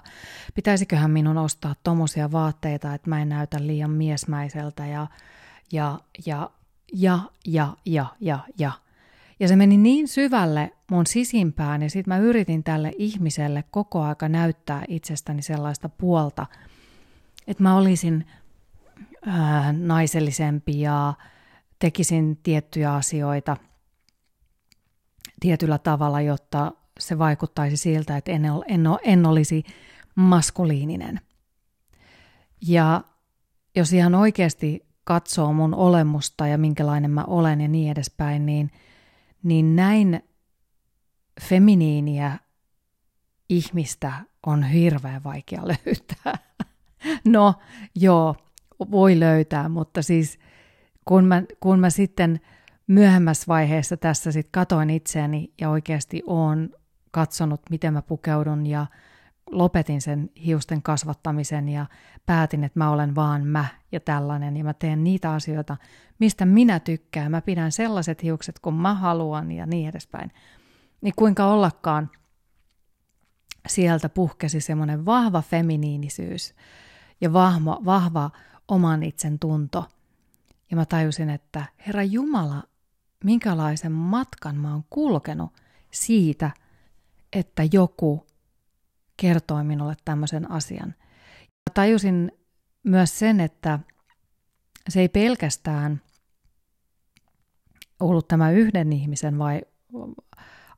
pitäisiköhän 0.55 1.11
minun 1.11 1.37
ostaa 1.37 1.75
tommosia 1.83 2.31
vaatteita, 2.31 2.93
että 2.93 3.09
mä 3.09 3.21
en 3.21 3.29
näytä 3.29 3.67
liian 3.67 3.91
miesmäiseltä 3.91 4.87
ja, 4.87 5.07
ja, 5.71 5.99
ja, 6.25 6.49
ja, 6.93 7.19
ja, 7.45 7.75
ja, 7.85 8.07
ja. 8.19 8.39
Ja 8.59 8.71
se 9.47 9.55
meni 9.55 9.77
niin 9.77 10.07
syvälle 10.07 10.71
mun 10.91 11.05
sisimpään 11.05 11.81
ja 11.81 11.89
sitten 11.89 12.13
mä 12.13 12.17
yritin 12.17 12.63
tälle 12.63 12.91
ihmiselle 12.97 13.63
koko 13.71 14.01
aika 14.01 14.29
näyttää 14.29 14.83
itsestäni 14.87 15.41
sellaista 15.41 15.89
puolta, 15.89 16.45
että 17.47 17.63
mä 17.63 17.77
olisin 17.77 18.27
ää, 19.25 19.73
naisellisempi 19.73 20.81
ja 20.81 21.13
tekisin 21.79 22.39
tiettyjä 22.43 22.93
asioita 22.93 23.57
tietyllä 25.39 25.77
tavalla, 25.77 26.21
jotta 26.21 26.71
se 26.99 27.17
vaikuttaisi 27.17 27.77
siltä, 27.77 28.17
että 28.17 28.31
en, 28.31 28.45
en, 28.67 28.81
en 29.03 29.25
olisi 29.25 29.63
maskuliininen. 30.15 31.21
Ja 32.67 33.03
jos 33.75 33.93
ihan 33.93 34.15
oikeasti 34.15 34.85
katsoo 35.03 35.53
mun 35.53 35.73
olemusta 35.73 36.47
ja 36.47 36.57
minkälainen 36.57 37.11
mä 37.11 37.23
olen 37.23 37.61
ja 37.61 37.67
niin 37.67 37.91
edespäin, 37.91 38.45
niin, 38.45 38.71
niin 39.43 39.75
näin 39.75 40.23
feminiiniä 41.41 42.37
ihmistä 43.49 44.11
on 44.45 44.63
hirveän 44.63 45.23
vaikea 45.23 45.61
löytää. 45.85 46.37
No 47.25 47.53
joo, 47.95 48.35
voi 48.91 49.19
löytää, 49.19 49.69
mutta 49.69 50.01
siis 50.01 50.39
kun 51.05 51.25
mä, 51.25 51.43
kun 51.59 51.79
mä 51.79 51.89
sitten 51.89 52.39
myöhemmässä 52.87 53.45
vaiheessa 53.47 53.97
tässä 53.97 54.31
sitten 54.31 54.51
katoin 54.51 54.89
itseäni 54.89 55.53
ja 55.61 55.69
oikeasti 55.69 56.23
oon 56.27 56.69
katsonut, 57.11 57.61
miten 57.69 57.93
mä 57.93 58.01
pukeudun 58.01 58.65
ja 58.65 58.85
lopetin 59.51 60.01
sen 60.01 60.29
hiusten 60.45 60.81
kasvattamisen 60.81 61.69
ja 61.69 61.85
päätin, 62.25 62.63
että 62.63 62.79
mä 62.79 62.91
olen 62.91 63.15
vaan 63.15 63.47
mä 63.47 63.65
ja 63.91 63.99
tällainen 63.99 64.57
ja 64.57 64.63
mä 64.63 64.73
teen 64.73 65.03
niitä 65.03 65.31
asioita, 65.33 65.77
mistä 66.19 66.45
minä 66.45 66.79
tykkään. 66.79 67.31
Mä 67.31 67.41
pidän 67.41 67.71
sellaiset 67.71 68.23
hiukset, 68.23 68.59
kun 68.59 68.73
mä 68.73 68.93
haluan 68.93 69.51
ja 69.51 69.65
niin 69.65 69.89
edespäin. 69.89 70.31
Niin 71.01 71.13
kuinka 71.15 71.45
ollakaan, 71.45 72.09
sieltä 73.67 74.09
puhkesi 74.09 74.61
semmoinen 74.61 75.05
vahva 75.05 75.41
feminiinisyys 75.41 76.53
ja 77.21 77.33
vahva, 77.33 77.79
vahva 77.85 78.29
oman 78.67 79.03
itsen 79.03 79.39
tunto. 79.39 79.85
Ja 80.71 80.77
mä 80.77 80.85
tajusin, 80.85 81.29
että 81.29 81.65
Herra 81.87 82.03
Jumala, 82.03 82.63
minkälaisen 83.23 83.91
matkan 83.91 84.55
mä 84.55 84.71
oon 84.71 84.83
kulkenut 84.89 85.53
siitä, 85.91 86.51
että 87.33 87.63
joku 87.71 88.25
kertoi 89.21 89.63
minulle 89.63 89.95
tämmöisen 90.05 90.51
asian. 90.51 90.95
Ja 91.39 91.71
tajusin 91.73 92.31
myös 92.83 93.19
sen, 93.19 93.39
että 93.39 93.79
se 94.89 95.01
ei 95.01 95.09
pelkästään 95.09 96.01
ollut 97.99 98.27
tämä 98.27 98.51
yhden 98.51 98.93
ihmisen 98.93 99.39
vai 99.39 99.61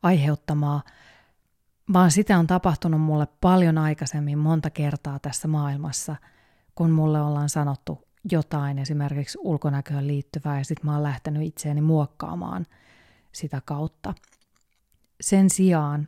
aiheuttamaa, 0.04 0.84
vaan 1.94 2.12
sitä 2.12 2.40
on 2.40 2.48
tapahtunut 2.48 3.02
mulle 3.02 3.28
paljon 3.42 3.78
aikaisemmin 3.78 4.38
monta 4.38 4.70
kertaa 4.70 5.20
tässä 5.20 5.48
maailmassa, 5.48 6.16
kun 6.76 6.92
mulle 6.92 7.22
ollaan 7.22 7.50
sanottu 7.50 8.08
jotain 8.32 8.80
esimerkiksi 8.80 9.38
ulkonäköön 9.42 10.08
liittyvää 10.08 10.58
ja 10.58 10.66
sitten 10.66 10.86
mä 10.86 10.94
oon 10.94 11.04
lähtenyt 11.04 11.44
itseäni 11.44 11.82
muokkaamaan 11.82 12.66
sitä 13.32 13.62
kautta. 13.66 14.14
Sen 15.22 15.50
sijaan, 15.50 16.08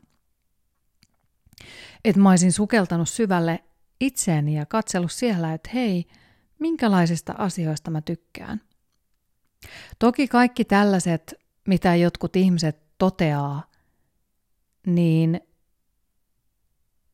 että 2.06 2.22
mä 2.22 2.30
olisin 2.30 2.52
sukeltanut 2.52 3.10
syvälle 3.10 3.64
itseeni 4.00 4.58
ja 4.58 4.66
katsellut 4.66 5.12
siellä, 5.12 5.54
että 5.54 5.70
hei, 5.74 6.06
minkälaisista 6.60 7.36
asioista 7.38 7.92
mä 7.92 8.02
tykkään. 8.02 8.62
Toki 10.00 10.28
kaikki 10.28 10.66
tällaiset, 10.66 11.34
mitä 11.68 11.96
jotkut 11.96 12.36
ihmiset 12.36 12.98
toteaa, 12.98 13.72
niin 14.88 15.42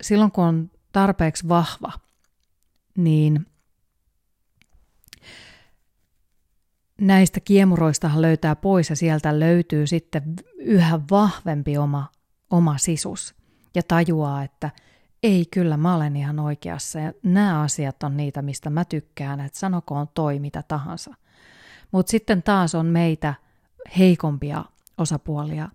silloin 0.01 0.31
kun 0.31 0.43
on 0.43 0.71
tarpeeksi 0.91 1.49
vahva, 1.49 1.91
niin 2.97 3.45
näistä 7.01 7.39
kiemuroistahan 7.39 8.21
löytää 8.21 8.55
pois 8.55 8.89
ja 8.89 8.95
sieltä 8.95 9.39
löytyy 9.39 9.87
sitten 9.87 10.23
yhä 10.57 10.99
vahvempi 11.11 11.77
oma, 11.77 12.07
oma 12.49 12.77
sisus 12.77 13.40
ja 13.75 13.83
tajuaa, 13.83 14.43
että 14.43 14.69
ei 15.23 15.45
kyllä 15.45 15.77
mä 15.77 15.95
olen 15.95 16.15
ihan 16.15 16.39
oikeassa 16.39 16.99
ja 16.99 17.13
nämä 17.23 17.61
asiat 17.61 18.03
on 18.03 18.17
niitä, 18.17 18.41
mistä 18.41 18.69
mä 18.69 18.85
tykkään, 18.85 19.39
että 19.39 19.59
sanokoon 19.59 20.07
toi 20.13 20.39
mitä 20.39 20.63
tahansa. 20.67 21.15
Mutta 21.91 22.11
sitten 22.11 22.43
taas 22.43 22.75
on 22.75 22.85
meitä 22.85 23.33
heikompia 23.97 24.65
osapuolia, 24.97 25.69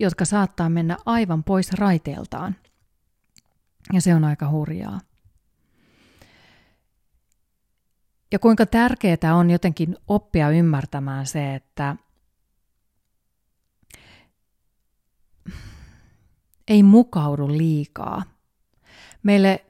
jotka 0.00 0.24
saattaa 0.24 0.68
mennä 0.68 0.96
aivan 1.06 1.44
pois 1.44 1.72
raiteeltaan. 1.72 2.56
Ja 3.92 4.00
se 4.00 4.14
on 4.14 4.24
aika 4.24 4.50
hurjaa. 4.50 5.00
Ja 8.32 8.38
kuinka 8.38 8.66
tärkeää 8.66 9.36
on 9.36 9.50
jotenkin 9.50 9.96
oppia 10.08 10.50
ymmärtämään 10.50 11.26
se, 11.26 11.54
että 11.54 11.96
ei 16.68 16.82
mukaudu 16.82 17.48
liikaa. 17.48 18.22
Meille 19.22 19.64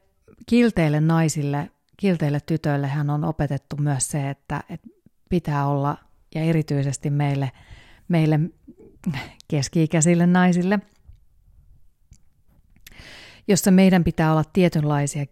kilteille 0.46 1.00
naisille, 1.00 1.70
kilteille 1.96 2.40
tytöille 2.40 2.86
hän 2.86 3.10
on 3.10 3.24
opetettu 3.24 3.76
myös 3.76 4.08
se, 4.08 4.30
että, 4.30 4.64
että 4.68 4.88
pitää 5.28 5.66
olla, 5.66 5.96
ja 6.34 6.42
erityisesti 6.42 7.10
meille, 7.10 7.52
meille 8.08 8.40
keski-ikäisille 9.48 10.26
naisille, 10.26 10.78
jossa 13.48 13.70
meidän 13.70 14.04
pitää 14.04 14.32
olla 14.32 14.44
tietynlaisia 14.52 15.26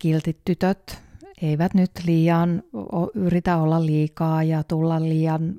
kiltitytöt, 1.42 1.50
eivät 1.50 1.74
nyt 1.74 1.90
liian 2.06 2.62
yritä 3.14 3.56
olla 3.56 3.86
liikaa 3.86 4.42
ja 4.42 4.62
tulla 4.62 5.00
liian, 5.00 5.54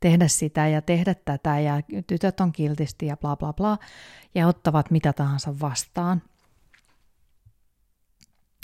tehdä 0.00 0.28
sitä 0.28 0.68
ja 0.68 0.82
tehdä 0.82 1.14
tätä 1.24 1.60
ja 1.60 1.82
tytöt 2.06 2.40
on 2.40 2.52
kiltisti 2.52 3.06
ja 3.06 3.16
bla 3.16 3.36
bla 3.36 3.52
bla 3.52 3.78
ja 4.34 4.46
ottavat 4.46 4.90
mitä 4.90 5.12
tahansa 5.12 5.54
vastaan. 5.60 6.22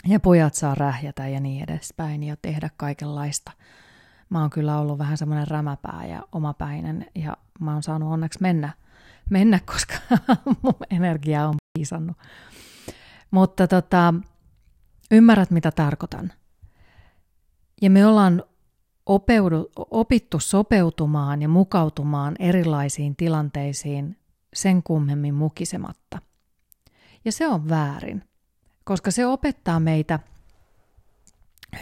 Ja 0.08 0.20
pojat 0.20 0.54
saa 0.54 0.74
rähjätä 0.74 1.28
ja 1.28 1.40
niin 1.40 1.62
edespäin 1.62 2.22
ja 2.22 2.36
tehdä 2.36 2.70
kaikenlaista. 2.76 3.52
Mä 4.30 4.40
oon 4.40 4.50
kyllä 4.50 4.78
ollut 4.78 4.98
vähän 4.98 5.16
semmoinen 5.16 5.48
rämäpää 5.48 6.06
ja 6.06 6.22
omapäinen 6.32 7.06
ja 7.14 7.36
mä 7.60 7.72
oon 7.72 7.82
saanut 7.82 8.12
onneksi 8.12 8.42
mennä, 8.42 8.72
mennä 9.30 9.60
koska 9.66 9.94
mun 10.62 10.74
energia 10.90 11.48
on 11.48 11.54
piisannut. 11.78 12.16
Mutta 13.30 13.66
tota, 13.66 14.14
Ymmärrät, 15.10 15.50
mitä 15.50 15.70
tarkoitan. 15.70 16.32
Ja 17.82 17.90
me 17.90 18.06
ollaan 18.06 18.44
opeudu, 19.06 19.70
opittu 19.76 20.40
sopeutumaan 20.40 21.42
ja 21.42 21.48
mukautumaan 21.48 22.36
erilaisiin 22.38 23.16
tilanteisiin 23.16 24.16
sen 24.54 24.82
kummemmin 24.82 25.34
mukisematta. 25.34 26.18
Ja 27.24 27.32
se 27.32 27.48
on 27.48 27.68
väärin, 27.68 28.22
koska 28.84 29.10
se 29.10 29.26
opettaa 29.26 29.80
meitä 29.80 30.18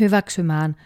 hyväksymään 0.00 0.76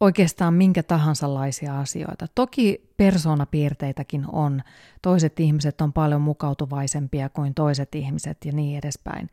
oikeastaan 0.00 0.54
minkä 0.54 0.82
tahansa 0.82 1.34
laisia 1.34 1.80
asioita. 1.80 2.26
Toki 2.34 2.92
persoonapiirteitäkin 2.96 4.24
on. 4.32 4.62
Toiset 5.02 5.40
ihmiset 5.40 5.80
on 5.80 5.92
paljon 5.92 6.20
mukautuvaisempia 6.20 7.28
kuin 7.28 7.54
toiset 7.54 7.94
ihmiset 7.94 8.44
ja 8.44 8.52
niin 8.52 8.78
edespäin. 8.78 9.30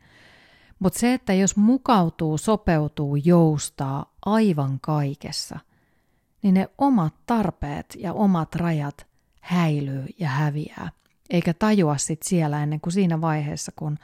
Mutta 0.78 0.98
se, 0.98 1.14
että 1.14 1.34
jos 1.34 1.56
mukautuu, 1.56 2.38
sopeutuu, 2.38 3.16
joustaa 3.16 4.14
aivan 4.26 4.78
kaikessa, 4.80 5.58
niin 6.42 6.54
ne 6.54 6.68
omat 6.78 7.14
tarpeet 7.26 7.96
ja 7.98 8.12
omat 8.12 8.54
rajat 8.54 9.06
häilyy 9.40 10.06
ja 10.18 10.28
häviää. 10.28 10.90
Eikä 11.30 11.54
tajua 11.54 11.96
sit 11.96 12.22
siellä 12.22 12.62
ennen 12.62 12.80
kuin 12.80 12.92
siinä 12.92 13.20
vaiheessa, 13.20 13.72
kun 13.76 13.98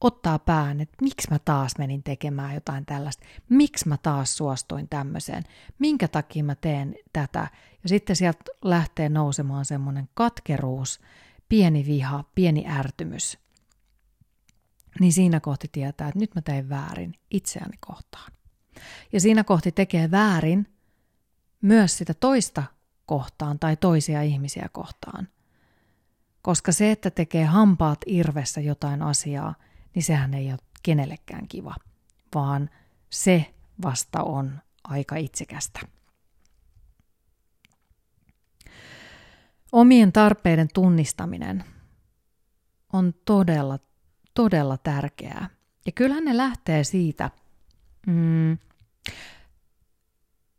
ottaa 0.00 0.38
pään, 0.38 0.80
että 0.80 0.96
miksi 1.02 1.30
mä 1.30 1.38
taas 1.38 1.72
menin 1.78 2.02
tekemään 2.02 2.54
jotain 2.54 2.86
tällaista, 2.86 3.26
miksi 3.48 3.88
mä 3.88 3.96
taas 3.96 4.36
suostuin 4.36 4.88
tämmöiseen, 4.88 5.44
minkä 5.78 6.08
takia 6.08 6.44
mä 6.44 6.54
teen 6.54 6.94
tätä. 7.12 7.48
Ja 7.82 7.88
sitten 7.88 8.16
sieltä 8.16 8.44
lähtee 8.64 9.08
nousemaan 9.08 9.64
semmoinen 9.64 10.08
katkeruus, 10.14 11.00
pieni 11.48 11.86
viha, 11.86 12.24
pieni 12.34 12.64
ärtymys 12.68 13.38
niin 15.00 15.12
siinä 15.12 15.40
kohti 15.40 15.68
tietää, 15.72 16.08
että 16.08 16.18
nyt 16.18 16.34
mä 16.34 16.42
tein 16.42 16.68
väärin 16.68 17.14
itseäni 17.30 17.76
kohtaan. 17.80 18.32
Ja 19.12 19.20
siinä 19.20 19.44
kohti 19.44 19.72
tekee 19.72 20.10
väärin 20.10 20.66
myös 21.62 21.98
sitä 21.98 22.14
toista 22.14 22.62
kohtaan 23.06 23.58
tai 23.58 23.76
toisia 23.76 24.22
ihmisiä 24.22 24.68
kohtaan. 24.72 25.28
Koska 26.42 26.72
se, 26.72 26.90
että 26.90 27.10
tekee 27.10 27.44
hampaat 27.44 27.98
irvessä 28.06 28.60
jotain 28.60 29.02
asiaa, 29.02 29.54
niin 29.94 30.02
sehän 30.02 30.34
ei 30.34 30.50
ole 30.50 30.58
kenellekään 30.82 31.48
kiva, 31.48 31.74
vaan 32.34 32.70
se 33.10 33.54
vasta 33.82 34.22
on 34.22 34.58
aika 34.84 35.16
itsekästä. 35.16 35.80
Omien 39.72 40.12
tarpeiden 40.12 40.68
tunnistaminen 40.74 41.64
on 42.92 43.14
todella 43.24 43.78
todella 44.34 44.76
tärkeää. 44.76 45.50
Ja 45.86 45.92
kyllähän 45.92 46.24
ne 46.24 46.36
lähtee 46.36 46.84
siitä, 46.84 47.30
mm, 48.06 48.58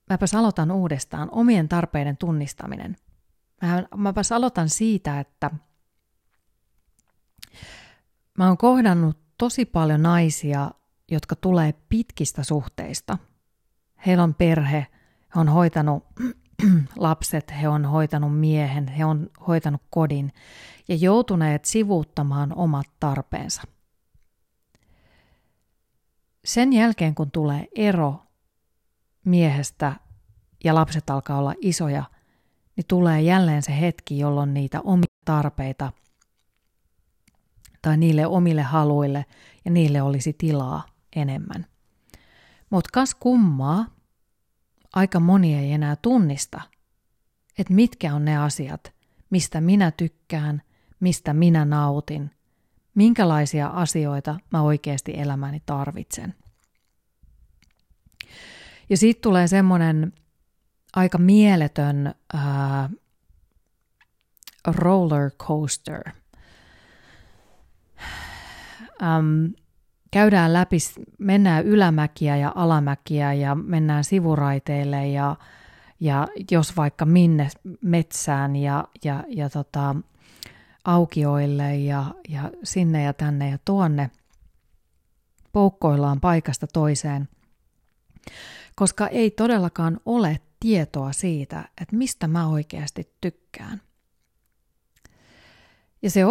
mäpäs 0.10 0.36
aloitan 0.36 0.71
uudestaan, 0.71 1.29
omien 1.32 1.69
tarpeiden 1.69 2.17
tunnistaminen. 2.17 2.97
Mä, 3.62 3.84
mäpäs 3.95 4.32
aloitan 4.32 4.69
siitä, 4.69 5.19
että 5.19 5.51
mä 8.38 8.47
oon 8.47 8.58
kohdannut 8.58 9.17
tosi 9.38 9.65
paljon 9.65 10.01
naisia, 10.01 10.71
jotka 11.12 11.36
tulee 11.36 11.73
pitkistä 11.89 12.43
suhteista. 12.43 13.17
Heillä 14.05 14.23
on 14.23 14.34
perhe, 14.34 14.88
he 15.36 15.39
on 15.39 15.49
hoitanut 15.49 16.05
lapset, 16.95 17.54
he 17.62 17.67
on 17.67 17.86
hoitanut 17.86 18.39
miehen, 18.39 18.88
he 18.88 19.06
on 19.06 19.30
hoitanut 19.48 19.82
kodin 19.89 20.34
ja 20.88 20.95
joutuneet 20.95 21.65
sivuuttamaan 21.65 22.54
omat 22.56 22.88
tarpeensa. 23.00 23.62
Sen 26.45 26.74
jälkeen, 26.74 27.15
kun 27.15 27.32
tulee 27.32 27.67
ero 27.76 28.22
miehestä 29.26 29.95
ja 30.63 30.76
lapset 30.76 31.10
alkaa 31.10 31.38
olla 31.39 31.54
isoja, 31.62 32.04
niin 32.76 32.86
tulee 32.88 33.22
jälleen 33.22 33.62
se 33.62 33.80
hetki, 33.80 34.19
jolloin 34.19 34.54
niitä 34.54 34.82
omia 34.82 35.06
tarpeita 35.26 35.91
tai 37.82 37.98
niille 37.98 38.28
omille 38.28 38.62
haluille 38.62 39.26
ja 39.65 39.72
niille 39.72 40.02
olisi 40.02 40.34
tilaa 40.34 40.86
enemmän. 41.15 41.65
Mutta 42.69 42.89
kas 42.93 43.15
kummaa, 43.15 43.86
aika 44.95 45.19
moni 45.19 45.56
ei 45.56 45.71
enää 45.71 45.95
tunnista, 45.95 46.62
että 47.58 47.73
mitkä 47.73 48.15
on 48.15 48.25
ne 48.25 48.38
asiat, 48.38 48.93
mistä 49.30 49.62
minä 49.62 49.91
tykkään, 49.91 50.62
mistä 50.99 51.34
minä 51.34 51.65
nautin, 51.65 52.32
minkälaisia 52.95 53.67
asioita 53.67 54.39
mä 54.52 54.62
oikeasti 54.62 55.13
elämäni 55.17 55.62
tarvitsen. 55.65 56.36
Ja 58.89 58.97
siitä 58.97 59.21
tulee 59.21 59.47
semmoinen 59.47 60.13
aika 60.93 61.17
mieletön 61.17 62.15
ää, 62.34 62.89
roller 64.67 65.32
coaster. 65.32 66.02
Ähm, 69.02 69.45
käydään 70.12 70.54
läpi, 70.54 70.78
mennään 71.17 71.65
ylämäkiä 71.65 72.38
ja 72.38 72.52
alamäkiä 72.56 73.34
ja 73.34 73.56
mennään 73.56 74.04
sivuraiteille 74.04 75.08
ja, 75.08 75.36
ja 76.00 76.28
jos 76.52 76.78
vaikka 76.78 77.06
minne 77.06 77.50
metsään 77.82 78.56
ja, 78.56 78.88
ja, 79.04 79.24
ja 79.28 79.50
tota, 79.50 79.95
aukioille 80.86 81.76
ja, 81.76 82.06
ja 82.30 82.52
sinne 82.63 83.04
ja 83.04 83.13
tänne 83.13 83.50
ja 83.50 83.58
tuonne. 83.65 84.12
Poukkoillaan 85.52 86.19
paikasta 86.19 86.67
toiseen, 86.67 87.30
koska 88.76 89.08
ei 89.08 89.32
todellakaan 89.32 90.00
ole 90.06 90.39
tietoa 90.60 91.12
siitä, 91.12 91.69
että 91.82 91.95
mistä 91.95 92.28
mä 92.28 92.48
oikeasti 92.48 93.15
tykkään. 93.22 93.82
Ja 96.02 96.10
se 96.10 96.24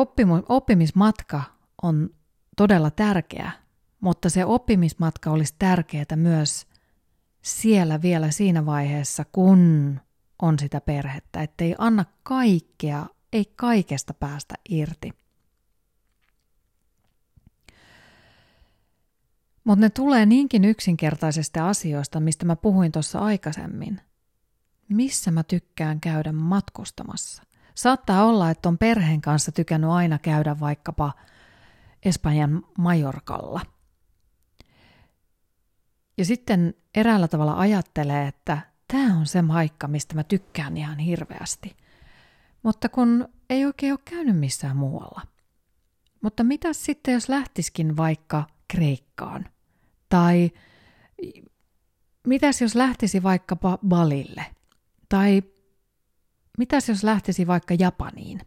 oppimismatka 0.49 1.43
on 1.83 2.11
todella 2.57 2.91
tärkeä, 2.91 3.51
mutta 4.01 4.31
se 4.31 4.45
oppimismatka 4.45 5.31
olisi 5.31 5.55
tärkeää 5.59 6.17
myös 6.17 6.67
siellä 7.43 8.03
vielä 8.03 8.31
siinä 8.31 8.67
vaiheessa, 8.67 9.25
kun 9.33 10.01
on 10.43 10.59
sitä 10.59 10.81
perhettä, 10.81 11.43
ettei 11.43 11.75
anna 11.79 12.05
kaikkea, 12.23 13.07
ei 13.33 13.45
kaikesta 13.57 14.15
päästä 14.15 14.55
irti. 14.69 15.11
Mutta 19.65 19.81
ne 19.81 19.91
tulee 19.91 20.27
niinkin 20.27 20.65
yksinkertaisesta 20.65 21.69
asioista, 21.69 22.21
mistä 22.21 22.47
mä 22.47 22.57
puhuin 22.57 22.93
tuossa 22.93 23.19
aikaisemmin. 23.19 24.01
Missä 24.89 25.31
mä 25.31 25.43
tykkään 25.43 26.01
käydä 26.01 26.33
matkustamassa? 26.33 27.43
Saattaa 27.75 28.25
olla, 28.25 28.51
että 28.51 28.69
on 28.69 28.79
perheen 28.79 29.21
kanssa 29.21 29.53
tykännyt 29.53 29.91
aina 29.91 30.19
käydä 30.19 30.61
vaikkapa 30.61 31.13
Espanjan 32.05 32.63
Majorkalla. 32.79 33.61
Ja 36.19 36.25
sitten 36.25 36.75
eräällä 36.95 37.29
tavalla 37.29 37.59
ajattelee, 37.59 38.29
että 38.29 38.59
tämä 38.89 39.19
on 39.19 39.27
se 39.27 39.43
maikka, 39.43 39.89
mistä 39.89 40.15
mä 40.15 40.25
tykkään 40.25 40.77
ihan 40.77 40.99
hirveästi. 40.99 41.77
Mutta 42.63 42.89
kun 42.89 43.29
ei 43.51 43.65
oikein 43.65 43.93
ole 43.93 44.01
käynyt 44.05 44.37
missään 44.37 44.77
muualla. 44.77 45.21
Mutta 46.23 46.45
mitä 46.45 46.73
sitten, 46.73 47.15
jos 47.15 47.29
lähtiskin 47.29 47.97
vaikka 47.97 48.47
Kreikkaan? 48.69 49.47
Tai 50.09 50.51
mitäs 52.27 52.61
jos 52.61 52.75
lähtisi 52.75 53.23
vaikkapa 53.23 53.79
Balille? 53.89 54.47
Tai 55.09 55.43
mitäs 56.59 56.89
jos 56.89 57.05
lähtisi 57.05 57.47
vaikka 57.47 57.75
Japaniin? 57.79 58.41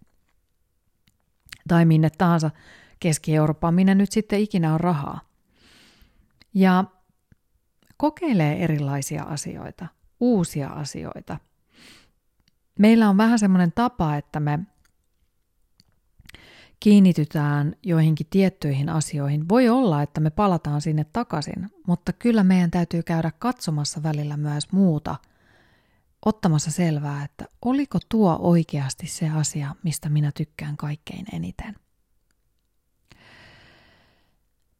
Tai 1.67 1.85
minne 1.85 2.09
tahansa 2.09 2.51
Keski-Eurooppaan, 2.99 3.73
minne 3.73 3.95
nyt 3.95 4.11
sitten 4.11 4.39
ikinä 4.39 4.73
on 4.73 4.79
rahaa. 4.79 5.21
Ja 6.53 6.83
kokeilee 8.01 8.63
erilaisia 8.63 9.23
asioita, 9.23 9.87
uusia 10.19 10.69
asioita. 10.69 11.37
Meillä 12.79 13.09
on 13.09 13.17
vähän 13.17 13.39
semmoinen 13.39 13.71
tapa, 13.75 14.15
että 14.15 14.39
me 14.39 14.59
kiinnitytään 16.79 17.75
joihinkin 17.83 18.27
tiettyihin 18.29 18.89
asioihin. 18.89 19.49
Voi 19.49 19.69
olla, 19.69 20.01
että 20.01 20.21
me 20.21 20.29
palataan 20.29 20.81
sinne 20.81 21.05
takaisin, 21.13 21.69
mutta 21.87 22.13
kyllä 22.13 22.43
meidän 22.43 22.71
täytyy 22.71 23.03
käydä 23.03 23.31
katsomassa 23.39 24.03
välillä 24.03 24.37
myös 24.37 24.71
muuta, 24.71 25.15
ottamassa 26.25 26.71
selvää, 26.71 27.23
että 27.23 27.45
oliko 27.61 27.99
tuo 28.09 28.37
oikeasti 28.39 29.07
se 29.07 29.29
asia, 29.29 29.75
mistä 29.83 30.09
minä 30.09 30.31
tykkään 30.31 30.77
kaikkein 30.77 31.25
eniten. 31.33 31.75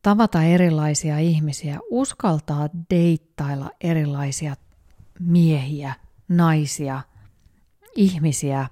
Tavata 0.02 0.44
erilaisia 0.44 1.20
ihmisiä, 1.20 1.80
uskaltaa 1.90 2.70
deittailla 2.90 3.72
erilaisia 3.82 4.56
miehiä, 5.20 5.94
naisia, 6.28 7.02
ihmisiä, 7.96 8.68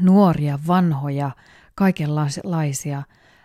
nuoria, 0.00 0.58
vanhoja, 0.66 1.30
kaikenlaisia, 1.74 3.02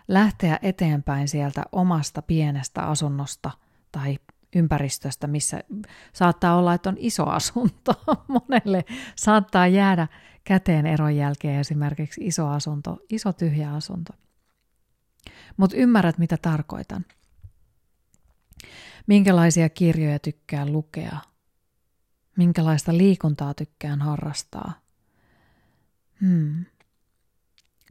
lähteä 0.08 0.58
eteenpäin 0.62 1.28
sieltä 1.28 1.62
omasta 1.72 2.22
pienestä 2.22 2.82
asunnosta 2.82 3.50
tai 3.92 4.18
ympäristöstä, 4.56 5.26
missä 5.26 5.60
saattaa 6.12 6.56
olla, 6.56 6.74
että 6.74 6.88
on 6.88 6.96
iso 6.98 7.26
asunto. 7.26 7.92
Monelle 8.28 8.84
saattaa 9.16 9.66
jäädä 9.66 10.08
käteen 10.44 10.86
eron 10.86 11.16
jälkeen 11.16 11.60
esimerkiksi 11.60 12.26
iso 12.26 12.48
asunto, 12.48 12.98
iso 13.10 13.32
tyhjä 13.32 13.74
asunto. 13.74 14.12
Mutta 15.56 15.76
ymmärrät, 15.76 16.18
mitä 16.18 16.36
tarkoitan. 16.36 17.04
Minkälaisia 19.06 19.68
kirjoja 19.68 20.18
tykkään 20.18 20.72
lukea? 20.72 21.18
Minkälaista 22.36 22.96
liikuntaa 22.96 23.54
tykkään 23.54 24.00
harrastaa? 24.00 24.72
Hmm 26.20 26.64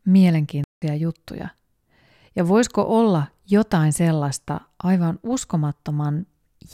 mielenkiintoisia 0.06 0.96
juttuja. 0.96 1.48
Ja 2.36 2.48
voisiko 2.48 2.82
olla 3.00 3.28
jotain 3.50 3.94
sellaista 3.94 4.62
aivan 4.84 5.20
uskomattoman 5.24 6.26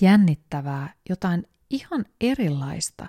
jännittävää, 0.02 0.93
jotain 1.10 1.48
ihan 1.70 2.06
erilaista, 2.22 3.08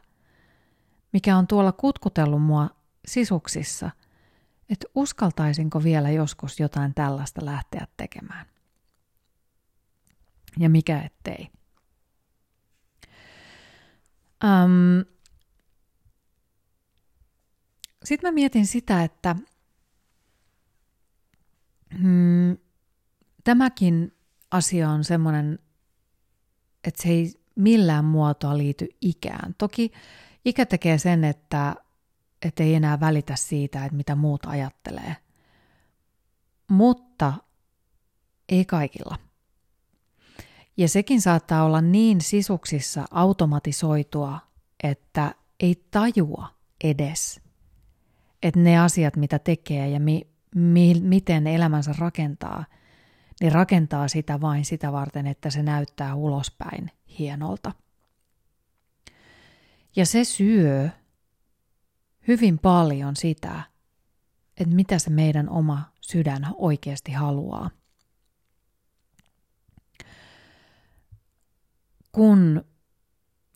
mikä 1.13 1.37
on 1.37 1.47
tuolla 1.47 1.73
kutkutellut 1.73 2.43
mua 2.43 2.71
sisuksissa, 3.07 3.91
että 4.71 4.87
uskaltaisinko 4.95 5.83
vielä 5.83 6.11
joskus 6.11 6.61
jotain 6.61 6.95
tällaista 6.95 7.45
lähteä 7.45 7.87
tekemään. 7.97 8.47
Ja 10.59 10.71
mikä 10.71 11.03
ettei. 11.03 11.49
Um, 14.45 15.05
Sitten 18.05 18.29
mä 18.29 18.35
mietin 18.35 18.67
sitä, 18.67 19.05
että 19.05 19.37
Hmm, 21.95 22.57
tämäkin 23.45 24.17
asia 24.51 24.91
on 24.91 25.05
semmoinen, 25.05 25.59
että 26.85 27.03
se 27.03 27.09
ei 27.09 27.33
millään 27.55 28.05
muotoa 28.05 28.59
liity 28.59 28.89
ikään. 29.01 29.55
Toki 29.59 29.93
ikä 30.45 30.67
tekee 30.67 30.99
sen, 30.99 31.25
että, 31.25 31.77
että 32.43 32.63
ei 32.63 32.75
enää 32.75 33.01
välitä 33.01 33.37
siitä, 33.37 33.85
että 33.85 33.97
mitä 33.97 34.15
muut 34.15 34.47
ajattelee. 34.47 35.17
Mutta 36.71 37.33
ei 38.49 38.65
kaikilla. 38.65 39.19
Ja 40.77 40.89
sekin 40.89 41.21
saattaa 41.21 41.65
olla 41.65 41.81
niin 41.81 42.21
sisuksissa 42.21 43.05
automatisoitua, 43.11 44.39
että 44.83 45.35
ei 45.61 45.85
tajua 45.91 46.49
edes, 46.85 47.41
että 48.43 48.61
ne 48.61 48.79
asiat, 48.79 49.17
mitä 49.17 49.39
tekee 49.39 49.89
ja 49.89 50.01
mi- 50.01 50.29
mi- 50.55 51.01
miten 51.01 51.47
elämänsä 51.47 51.95
rakentaa, 51.99 52.65
niin 53.41 53.53
rakentaa 53.53 54.09
sitä 54.09 54.41
vain 54.41 54.65
sitä 54.65 54.93
varten, 54.93 55.27
että 55.27 55.51
se 55.51 55.63
näyttää 55.63 56.15
ulospäin 56.15 56.91
hienolta. 57.19 57.73
Ja 59.97 60.07
se 60.07 60.25
syö 60.25 60.89
hyvin 62.29 62.59
paljon 62.59 63.17
sitä, 63.17 63.63
että 64.61 64.75
mitä 64.75 64.99
se 64.99 65.11
meidän 65.11 65.49
oma 65.49 65.93
sydän 66.01 66.47
oikeasti 66.55 67.13
haluaa. 67.13 67.71
Kun 72.13 72.65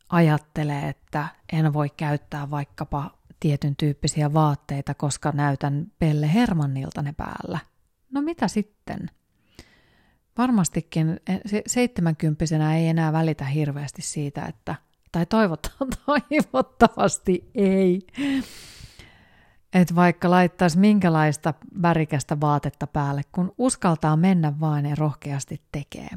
ajattelee, 0.08 0.88
että 0.88 1.28
en 1.52 1.72
voi 1.72 1.90
käyttää 1.90 2.50
vaikkapa 2.50 3.18
tietyn 3.40 3.76
tyyppisiä 3.76 4.32
vaatteita, 4.32 4.94
koska 4.94 5.32
näytän 5.32 5.86
Pelle 5.98 6.34
Hermannilta 6.34 7.02
ne 7.02 7.12
päällä. 7.12 7.58
No 8.10 8.22
mitä 8.22 8.48
sitten? 8.48 9.10
Varmastikin 10.38 11.20
seitsemänkymppisenä 11.66 12.76
ei 12.76 12.88
enää 12.88 13.12
välitä 13.12 13.44
hirveästi 13.44 14.02
siitä, 14.02 14.44
että, 14.44 14.74
tai 15.12 15.26
toivottavasti 16.06 17.50
ei, 17.54 18.06
että 19.72 19.94
vaikka 19.94 20.30
laittaisi 20.30 20.78
minkälaista 20.78 21.54
värikästä 21.82 22.40
vaatetta 22.40 22.86
päälle, 22.86 23.22
kun 23.32 23.54
uskaltaa 23.58 24.16
mennä 24.16 24.60
vain 24.60 24.86
ja 24.86 24.94
rohkeasti 24.94 25.62
tekee. 25.72 26.08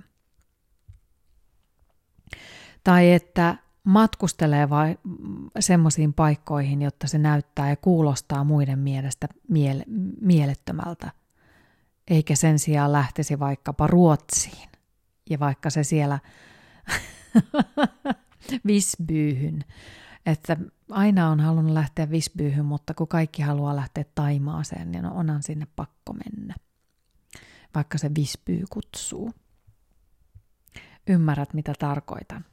Tai 2.84 3.12
että 3.12 3.56
matkustelee 3.84 4.70
vai 4.70 4.98
semmoisiin 5.60 6.14
paikkoihin, 6.14 6.82
jotta 6.82 7.08
se 7.08 7.18
näyttää 7.18 7.70
ja 7.70 7.76
kuulostaa 7.76 8.44
muiden 8.44 8.80
mielestä 8.80 9.28
miele- 9.48 9.86
mielettömältä. 10.22 11.12
eikä 12.08 12.36
sen 12.36 12.60
sijaan 12.60 12.92
lähtisi 12.92 13.40
vaikkapa 13.40 13.88
Ruotsiin. 13.88 14.70
Ja 15.30 15.40
vaikka 15.40 15.70
se 15.70 15.84
siellä 15.84 16.20
Visbyyhyn, 18.68 19.66
että 20.26 20.58
aina 20.90 21.30
on 21.30 21.40
halunnut 21.40 21.74
lähteä 21.74 22.10
Visbyyhyn, 22.10 22.66
mutta 22.66 22.94
kun 22.94 23.08
kaikki 23.08 23.42
haluaa 23.42 23.76
lähteä 23.76 24.06
Taimaaseen, 24.16 24.92
niin 24.92 25.06
onhan 25.06 25.44
sinne 25.44 25.68
pakko 25.76 26.14
mennä. 26.14 26.56
Vaikka 27.76 27.98
se 27.98 28.12
Visbyy 28.16 28.64
kutsuu. 28.70 29.32
Ymmärrät, 31.08 31.54
mitä 31.54 31.74
tarkoitan. 31.80 32.46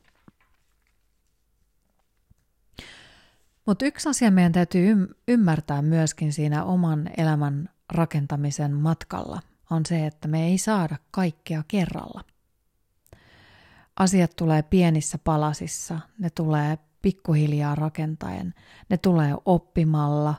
Mutta 3.66 3.85
yksi 3.85 4.09
asia 4.09 4.31
meidän 4.31 4.52
täytyy 4.52 4.96
ymmärtää 5.28 5.83
myöskin 5.83 6.33
siinä 6.33 6.64
oman 6.64 7.11
elämän 7.16 7.68
rakentamisen 7.92 8.72
matkalla 8.74 9.40
on 9.70 9.87
se, 9.87 10.07
että 10.07 10.28
me 10.28 10.46
ei 10.46 10.59
saada 10.59 10.96
kaikkea 11.11 11.64
kerralla. 11.68 12.24
Asiat 13.96 14.37
tulee 14.37 14.62
pienissä 14.62 15.18
palasissa, 15.18 16.00
ne 16.18 16.31
tulee 16.31 16.78
pikkuhiljaa 17.02 17.74
rakentaen, 17.74 18.55
ne 18.88 18.96
tulee 18.96 19.35
oppimalla, 19.44 20.35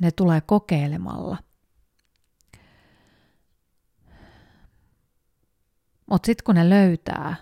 ne 0.00 0.10
tulee 0.10 0.40
kokeilemalla. 0.40 1.36
Mutta 6.10 6.26
sitten 6.26 6.44
kun 6.44 6.54
ne 6.54 6.70
löytää 6.70 7.36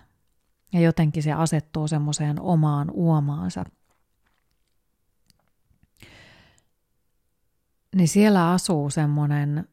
ja 0.73 0.79
jotenkin 0.79 1.23
se 1.23 1.31
asettuu 1.31 1.87
semmoiseen 1.87 2.41
omaan 2.41 2.91
uomaansa– 2.91 3.65
niin 7.95 8.07
siellä 8.07 8.51
asuu 8.51 8.89
semmoinen 8.89 9.69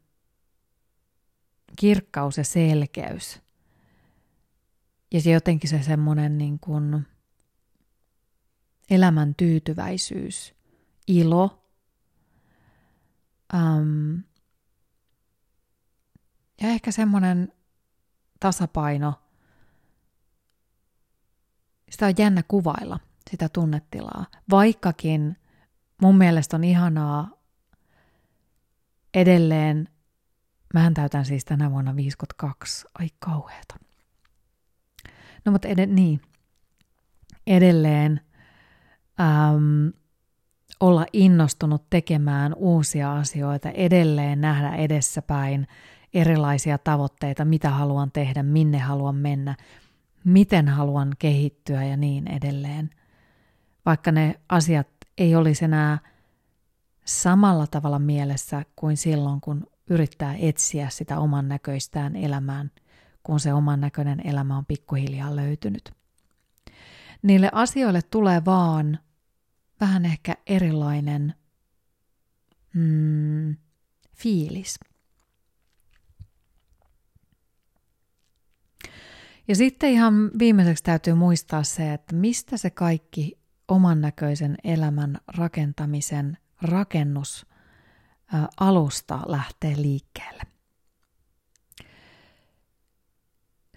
kirkkaus 1.77 2.39
ja 2.39 2.45
selkeys. 2.45 3.41
Ja 5.13 5.21
se 5.21 5.31
jotenkin 5.31 5.71
se 5.71 5.83
semmoinen 5.83 6.39
niin 6.39 6.59
kuin 6.59 7.07
elämän 8.91 9.35
tyytyväisyys, 9.35 10.55
ilo. 11.07 11.65
Um, 13.55 14.23
ja 16.61 16.69
ehkä 16.69 16.93
semmoinen 16.93 17.53
tasapaino. 18.41 19.15
Sitä 21.91 22.07
on 22.07 22.15
jännä 22.19 22.43
kuvailla, 22.49 23.01
sitä 23.31 23.49
tunnetilaa. 23.49 24.27
Vaikkakin 24.51 25.37
mun 26.03 26.19
mielestä 26.19 26.57
on 26.57 26.65
ihanaa 26.65 27.31
edelleen, 29.15 29.89
mähän 30.75 30.95
täytän 30.95 31.25
siis 31.25 31.45
tänä 31.45 31.71
vuonna 31.71 31.97
52, 31.97 32.87
ai 32.99 33.09
kauheeta. 33.19 33.88
No 35.49 35.53
mutta 35.53 35.69
ed- 35.69 35.87
niin, 35.87 36.21
edelleen 37.47 38.21
äm, 39.21 39.93
olla 40.81 41.07
innostunut 41.13 41.91
tekemään 41.91 42.55
uusia 42.55 43.13
asioita, 43.13 43.71
edelleen 43.71 44.41
nähdä 44.41 44.75
edessäpäin 44.75 45.67
erilaisia 46.15 46.79
tavoitteita, 46.79 47.45
mitä 47.45 47.71
haluan 47.71 48.11
tehdä, 48.13 48.43
minne 48.43 48.79
haluan 48.79 49.17
mennä, 49.17 49.57
miten 50.25 50.69
haluan 50.69 51.13
kehittyä 51.19 51.85
ja 51.85 51.97
niin 51.97 52.27
edelleen. 52.27 52.91
Vaikka 53.87 54.13
ne 54.13 54.41
asiat 54.49 54.89
ei 55.19 55.37
olisi 55.37 55.65
enää 55.65 55.99
samalla 57.05 57.67
tavalla 57.67 57.99
mielessä 57.99 58.63
kuin 58.77 58.97
silloin, 58.97 59.41
kun 59.41 59.67
yrittää 59.91 60.35
etsiä 60.39 60.89
sitä 60.89 61.19
oman 61.19 61.49
näköistään 61.49 62.17
elämään, 62.17 62.71
kun 63.29 63.41
se 63.41 63.53
oman 63.53 63.81
näköinen 63.81 64.27
elämä 64.27 64.57
on 64.57 64.67
pikkuhiljaa 64.67 65.37
löytynyt. 65.37 65.93
Niille 67.23 67.51
asioille 67.53 68.03
tulee 68.03 68.45
vaan 68.45 68.99
vähän 69.81 70.05
ehkä 70.05 70.37
erilainen 70.47 71.35
mm, 72.75 73.57
fiilis. 74.15 74.81
Ja 79.49 79.57
sitten 79.57 79.91
ihan 79.91 80.31
viimeiseksi 80.39 80.85
täytyy 80.85 81.15
muistaa 81.15 81.63
se, 81.63 81.93
että 81.93 82.15
mistä 82.15 82.57
se 82.57 82.71
kaikki 82.71 83.39
oman 83.69 84.01
näköisen 84.01 84.57
elämän 84.65 85.19
rakentamisen 85.27 86.39
rakennus 86.63 87.47
alusta 88.61 89.21
lähtee 89.27 89.77
liikkeelle. 89.77 90.43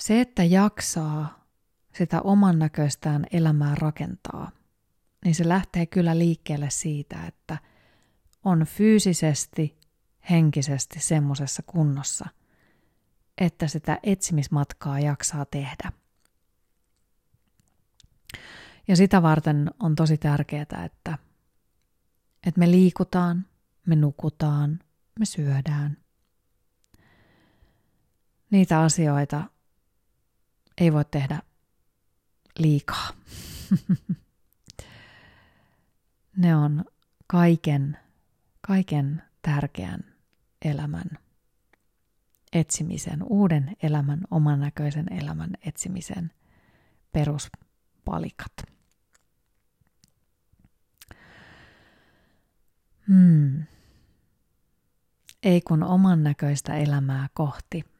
Se, 0.01 0.21
että 0.21 0.43
jaksaa 0.43 1.45
sitä 1.93 2.21
oman 2.21 2.59
näköistään 2.59 3.25
elämää 3.31 3.75
rakentaa, 3.75 4.51
niin 5.25 5.35
se 5.35 5.47
lähtee 5.47 5.85
kyllä 5.85 6.17
liikkeelle 6.17 6.69
siitä, 6.69 7.25
että 7.27 7.57
on 8.43 8.65
fyysisesti, 8.65 9.79
henkisesti 10.29 10.99
semmoisessa 10.99 11.63
kunnossa, 11.63 12.29
että 13.37 13.67
sitä 13.67 13.99
etsimismatkaa 14.03 14.99
jaksaa 14.99 15.45
tehdä. 15.45 15.91
Ja 18.87 18.95
sitä 18.95 19.21
varten 19.21 19.71
on 19.79 19.95
tosi 19.95 20.17
tärkeää, 20.17 20.85
että 20.85 21.17
että 22.47 22.59
me 22.59 22.71
liikutaan, 22.71 23.45
me 23.87 23.95
nukutaan, 23.95 24.79
me 25.19 25.25
syödään. 25.25 25.97
Niitä 28.51 28.81
asioita 28.81 29.43
ei 30.81 30.93
voi 30.93 31.05
tehdä 31.05 31.41
liikaa. 32.59 33.09
ne 36.37 36.55
on 36.55 36.85
kaiken, 37.27 37.97
kaiken 38.61 39.21
tärkeän 39.41 40.15
elämän 40.65 41.05
etsimisen, 42.53 43.23
uuden 43.23 43.75
elämän, 43.83 44.21
oman 44.31 44.59
näköisen 44.59 45.13
elämän 45.13 45.49
etsimisen 45.65 46.31
peruspalikat. 47.11 48.53
Hmm. 53.07 53.63
Ei 55.43 55.61
kun 55.61 55.83
oman 55.83 56.23
näköistä 56.23 56.75
elämää 56.75 57.29
kohti. 57.33 57.90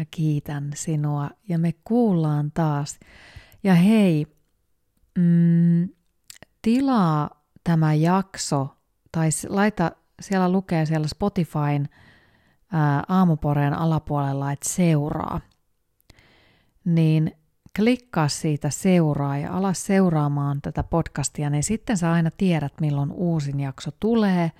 Mä 0.00 0.04
kiitän 0.10 0.70
sinua 0.74 1.30
ja 1.48 1.58
me 1.58 1.74
kuullaan 1.84 2.50
taas. 2.54 3.00
Ja 3.62 3.74
hei, 3.74 4.26
mm, 5.18 5.88
tilaa 6.62 7.44
tämä 7.64 7.94
jakso 7.94 8.68
tai 9.12 9.28
laita, 9.48 9.92
siellä 10.20 10.52
lukee 10.52 10.86
siellä 10.86 11.08
Spotifyn 11.08 11.88
ää, 12.72 13.04
aamuporeen 13.08 13.74
alapuolella, 13.74 14.52
että 14.52 14.68
seuraa. 14.68 15.40
Niin 16.84 17.32
klikkaa 17.76 18.28
siitä 18.28 18.70
seuraa 18.70 19.38
ja 19.38 19.56
ala 19.56 19.72
seuraamaan 19.72 20.62
tätä 20.62 20.82
podcastia, 20.82 21.50
niin 21.50 21.62
sitten 21.62 21.96
sä 21.96 22.12
aina 22.12 22.30
tiedät, 22.30 22.72
milloin 22.80 23.12
uusin 23.12 23.60
jakso 23.60 23.90
tulee. 24.00 24.52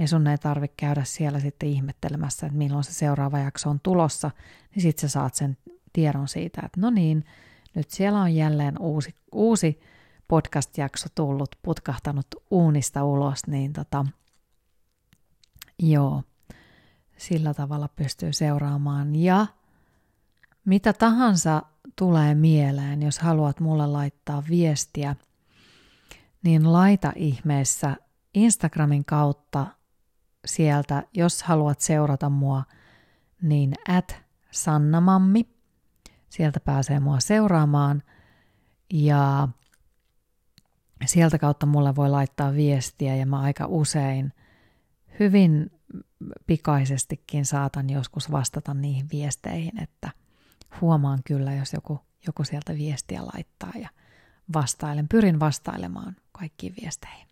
Ja 0.00 0.08
sun 0.08 0.26
ei 0.26 0.38
tarvitse 0.38 0.74
käydä 0.76 1.04
siellä 1.04 1.40
sitten 1.40 1.68
ihmettelemässä, 1.68 2.46
että 2.46 2.58
milloin 2.58 2.84
se 2.84 2.92
seuraava 2.92 3.38
jakso 3.38 3.70
on 3.70 3.80
tulossa. 3.82 4.30
Niin 4.74 4.82
sitten 4.82 5.08
sä 5.08 5.12
saat 5.12 5.34
sen 5.34 5.56
tiedon 5.92 6.28
siitä, 6.28 6.62
että 6.64 6.80
no 6.80 6.90
niin, 6.90 7.24
nyt 7.74 7.90
siellä 7.90 8.20
on 8.20 8.34
jälleen 8.34 8.78
uusi, 8.78 9.14
uusi 9.32 9.80
podcast-jakso 10.28 11.08
tullut, 11.14 11.56
putkahtanut 11.62 12.26
uunista 12.50 13.04
ulos, 13.04 13.46
niin 13.46 13.72
tota, 13.72 14.06
joo, 15.78 16.22
sillä 17.16 17.54
tavalla 17.54 17.88
pystyy 17.88 18.32
seuraamaan. 18.32 19.16
Ja 19.16 19.46
mitä 20.64 20.92
tahansa 20.92 21.62
tulee 21.96 22.34
mieleen, 22.34 23.02
jos 23.02 23.18
haluat 23.18 23.60
mulle 23.60 23.86
laittaa 23.86 24.42
viestiä, 24.50 25.16
niin 26.42 26.72
laita 26.72 27.12
ihmeessä 27.16 27.96
Instagramin 28.34 29.04
kautta 29.04 29.66
sieltä, 30.44 31.02
jos 31.14 31.42
haluat 31.42 31.80
seurata 31.80 32.30
mua, 32.30 32.62
niin 33.42 33.74
at 33.88 34.16
sannamammi. 34.50 35.48
Sieltä 36.28 36.60
pääsee 36.60 37.00
mua 37.00 37.20
seuraamaan 37.20 38.02
ja 38.92 39.48
sieltä 41.06 41.38
kautta 41.38 41.66
mulle 41.66 41.96
voi 41.96 42.10
laittaa 42.10 42.54
viestiä 42.54 43.16
ja 43.16 43.26
mä 43.26 43.40
aika 43.40 43.66
usein 43.66 44.32
hyvin 45.20 45.70
pikaisestikin 46.46 47.46
saatan 47.46 47.90
joskus 47.90 48.32
vastata 48.32 48.74
niihin 48.74 49.06
viesteihin, 49.12 49.82
että 49.82 50.10
huomaan 50.80 51.18
kyllä, 51.24 51.54
jos 51.54 51.72
joku, 51.72 52.00
joku 52.26 52.44
sieltä 52.44 52.74
viestiä 52.74 53.20
laittaa 53.34 53.72
ja 53.74 53.88
vastailen, 54.52 55.08
pyrin 55.08 55.40
vastailemaan 55.40 56.16
kaikkiin 56.32 56.74
viesteihin. 56.82 57.29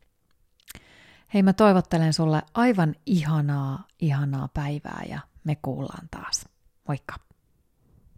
Hei, 1.34 1.42
mä 1.42 1.52
toivottelen 1.52 2.12
sulle 2.12 2.42
aivan 2.54 2.94
ihanaa, 3.06 3.86
ihanaa 4.00 4.48
päivää 4.54 5.02
ja 5.08 5.20
me 5.44 5.56
kuullaan 5.62 6.08
taas. 6.10 6.48
Moikka! 6.88 7.27